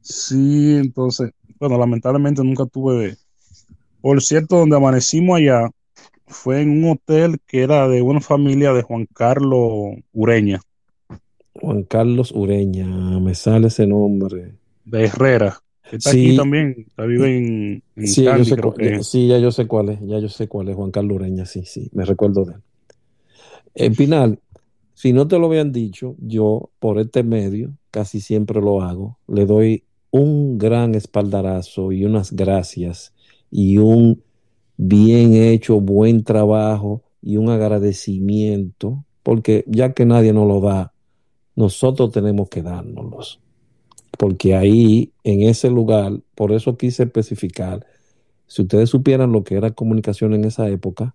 [0.00, 1.30] sí, entonces,
[1.60, 3.16] bueno, lamentablemente nunca tuve.
[4.00, 5.70] Por cierto, donde amanecimos allá,
[6.26, 10.60] fue en un hotel que era de una familia de Juan Carlos Ureña.
[11.60, 12.86] Juan Carlos Ureña,
[13.20, 14.54] me sale ese nombre.
[14.84, 15.58] De Herrera.
[15.90, 18.44] está aquí también, vive en, sí, ya yo
[19.50, 22.44] sé cuál es, ya yo sé cuál es, Juan Carlos Ureña, sí, sí, me recuerdo
[22.44, 22.60] de él.
[23.74, 24.40] En final,
[24.94, 29.46] si no te lo habían dicho, yo por este medio, casi siempre lo hago, le
[29.46, 33.12] doy un gran espaldarazo y unas gracias
[33.50, 34.22] y un
[34.76, 40.92] bien hecho, buen trabajo y un agradecimiento, porque ya que nadie nos lo da,
[41.54, 43.40] nosotros tenemos que dárnoslos.
[44.18, 47.86] Porque ahí, en ese lugar, por eso quise especificar,
[48.46, 51.14] si ustedes supieran lo que era comunicación en esa época,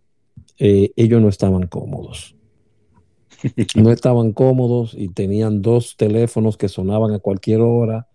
[0.57, 2.35] eh, ellos no estaban cómodos.
[3.75, 8.07] No estaban cómodos y tenían dos teléfonos que sonaban a cualquier hora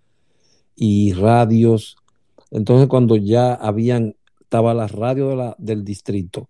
[0.76, 1.96] y radios.
[2.50, 4.14] Entonces cuando ya habían
[4.46, 6.48] estaba la radio de la, del distrito,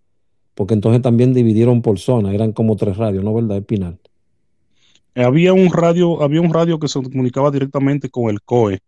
[0.55, 3.99] porque entonces también dividieron por zona, eran como tres radios, ¿no verdad, Espinal?
[5.15, 8.81] Había un radio, había un radio que se comunicaba directamente con el COE.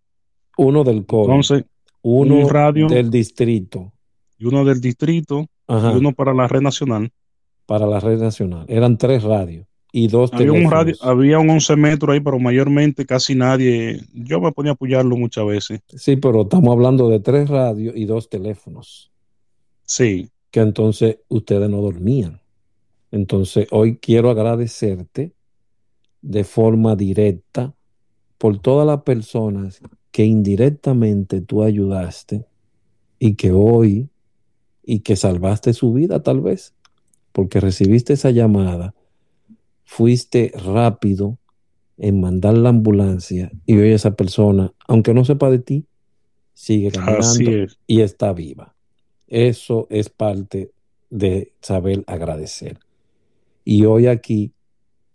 [0.59, 1.25] Uno del COE.
[1.25, 1.65] Entonces,
[2.03, 3.93] uno radio del distrito.
[4.39, 7.11] Y uno del distrito y uno para la red nacional.
[7.65, 8.67] Para la red nacional.
[8.69, 13.07] Eran tres radios y dos había un radio, había un 11 metros ahí, pero mayormente
[13.07, 14.01] casi nadie.
[14.13, 15.81] Yo me ponía a apoyarlo muchas veces.
[15.97, 19.11] Sí, pero estamos hablando de tres radios y dos teléfonos.
[19.85, 20.31] Sí.
[20.51, 22.41] Que entonces ustedes no dormían.
[23.11, 25.33] Entonces, hoy quiero agradecerte
[26.21, 27.75] de forma directa
[28.37, 29.81] por todas las personas
[30.11, 32.45] que indirectamente tú ayudaste
[33.19, 34.11] y que hoy
[34.83, 36.75] y que salvaste su vida tal vez,
[37.33, 38.95] porque recibiste esa llamada
[39.89, 41.39] fuiste rápido
[41.97, 45.87] en mandar la ambulancia y hoy esa persona, aunque no sepa de ti,
[46.53, 48.75] sigue caminando y está viva.
[49.29, 50.73] Eso es parte
[51.09, 52.79] de saber agradecer.
[53.65, 54.53] Y hoy aquí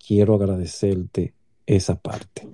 [0.05, 1.36] quiero agradecerte
[1.67, 2.47] esa parte.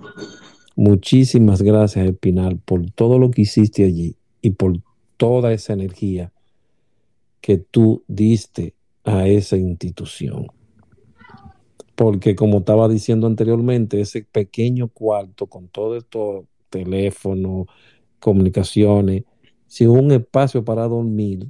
[0.75, 4.81] Muchísimas gracias, Espinal, por todo lo que hiciste allí y por
[5.15, 6.33] toda esa energía
[7.39, 10.47] que tú diste a esa institución.
[11.99, 17.65] Porque como estaba diciendo anteriormente, ese pequeño cuarto con todo esto, teléfono,
[18.21, 19.25] comunicaciones,
[19.67, 21.49] sin un espacio para dormir,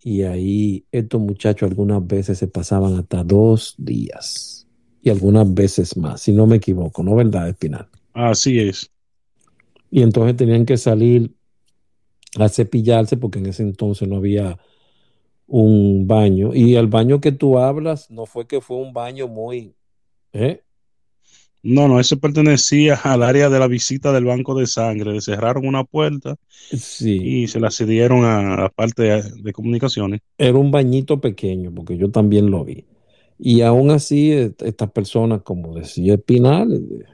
[0.00, 4.68] y ahí estos muchachos algunas veces se pasaban hasta dos días
[5.02, 7.88] y algunas veces más, si no me equivoco, ¿no verdad, Espinal?
[8.12, 8.88] Así es.
[9.90, 11.34] Y entonces tenían que salir
[12.38, 14.60] a cepillarse porque en ese entonces no había
[15.52, 16.54] un baño.
[16.54, 19.74] Y el baño que tú hablas no fue que fue un baño muy...
[20.32, 20.62] ¿eh?
[21.62, 25.12] No, no, ese pertenecía al área de la visita del banco de sangre.
[25.12, 26.36] Le cerraron una puerta
[26.70, 27.42] sí.
[27.42, 30.22] y se la cedieron a la parte de, de comunicaciones.
[30.38, 32.86] Era un bañito pequeño, porque yo también lo vi.
[33.38, 37.04] Y aún así, estas personas, como decía Espinal, eh,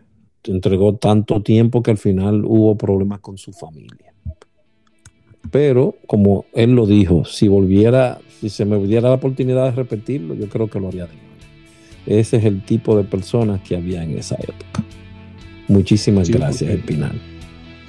[0.44, 4.14] entregó tanto tiempo que al final hubo problemas con su familia.
[5.50, 10.34] Pero, como él lo dijo, si volviera, si se me diera la oportunidad de repetirlo,
[10.34, 11.28] yo creo que lo haría de nuevo.
[12.06, 14.84] Ese es el tipo de personas que había en esa época.
[15.68, 17.20] Muchísimas Sí, gracias, porque- Espinal.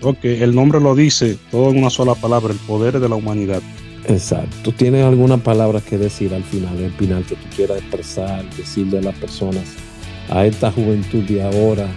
[0.01, 3.61] Ok, el nombre lo dice, todo en una sola palabra, el poder de la humanidad.
[4.07, 4.71] Exacto.
[4.71, 9.15] ¿Tienes alguna palabra que decir al final, Espinal, que tú quieras expresar, decirle a las
[9.15, 9.63] personas,
[10.29, 11.87] a esta juventud de ahora,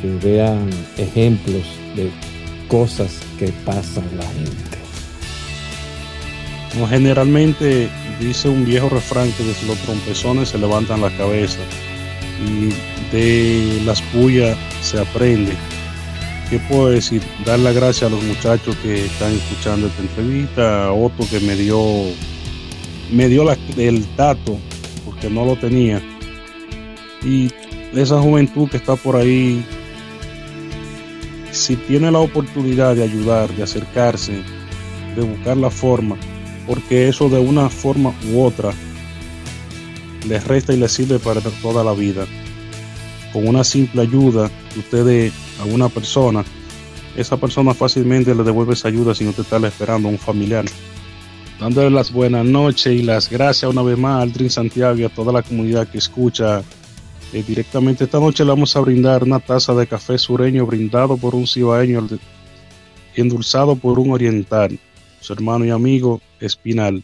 [0.00, 1.62] que vean ejemplos
[1.96, 2.08] de
[2.68, 4.78] cosas que pasan la gente?
[6.78, 7.88] No, generalmente
[8.20, 11.60] dice un viejo refrán que desde los trompezones se levantan la cabeza
[12.46, 12.68] y
[13.14, 15.52] de las pullas se aprende.
[16.50, 17.22] ¿Qué puedo decir?
[17.44, 21.54] Dar las gracias a los muchachos que están escuchando esta entrevista, a Otto que me
[21.56, 21.82] dio,
[23.12, 23.44] me dio
[23.76, 24.58] el dato
[25.04, 26.00] porque no lo tenía.
[27.22, 27.50] Y
[27.94, 29.64] esa juventud que está por ahí,
[31.52, 34.42] si tiene la oportunidad de ayudar, de acercarse,
[35.16, 36.16] de buscar la forma,
[36.66, 38.72] porque eso de una forma u otra
[40.26, 42.26] les resta y les sirve para toda la vida.
[43.32, 46.44] Con una simple ayuda que usted a una persona,
[47.16, 50.64] esa persona fácilmente le devuelve esa ayuda sin usted estarle esperando a un familiar.
[51.60, 55.08] Dándole las buenas noches y las gracias una vez más al Dream Santiago y a
[55.08, 56.62] toda la comunidad que escucha
[57.32, 58.04] eh, directamente.
[58.04, 62.06] Esta noche le vamos a brindar una taza de café sureño brindado por un cibaeño
[63.14, 64.78] endulzado por un oriental,
[65.20, 67.02] su hermano y amigo Espinal.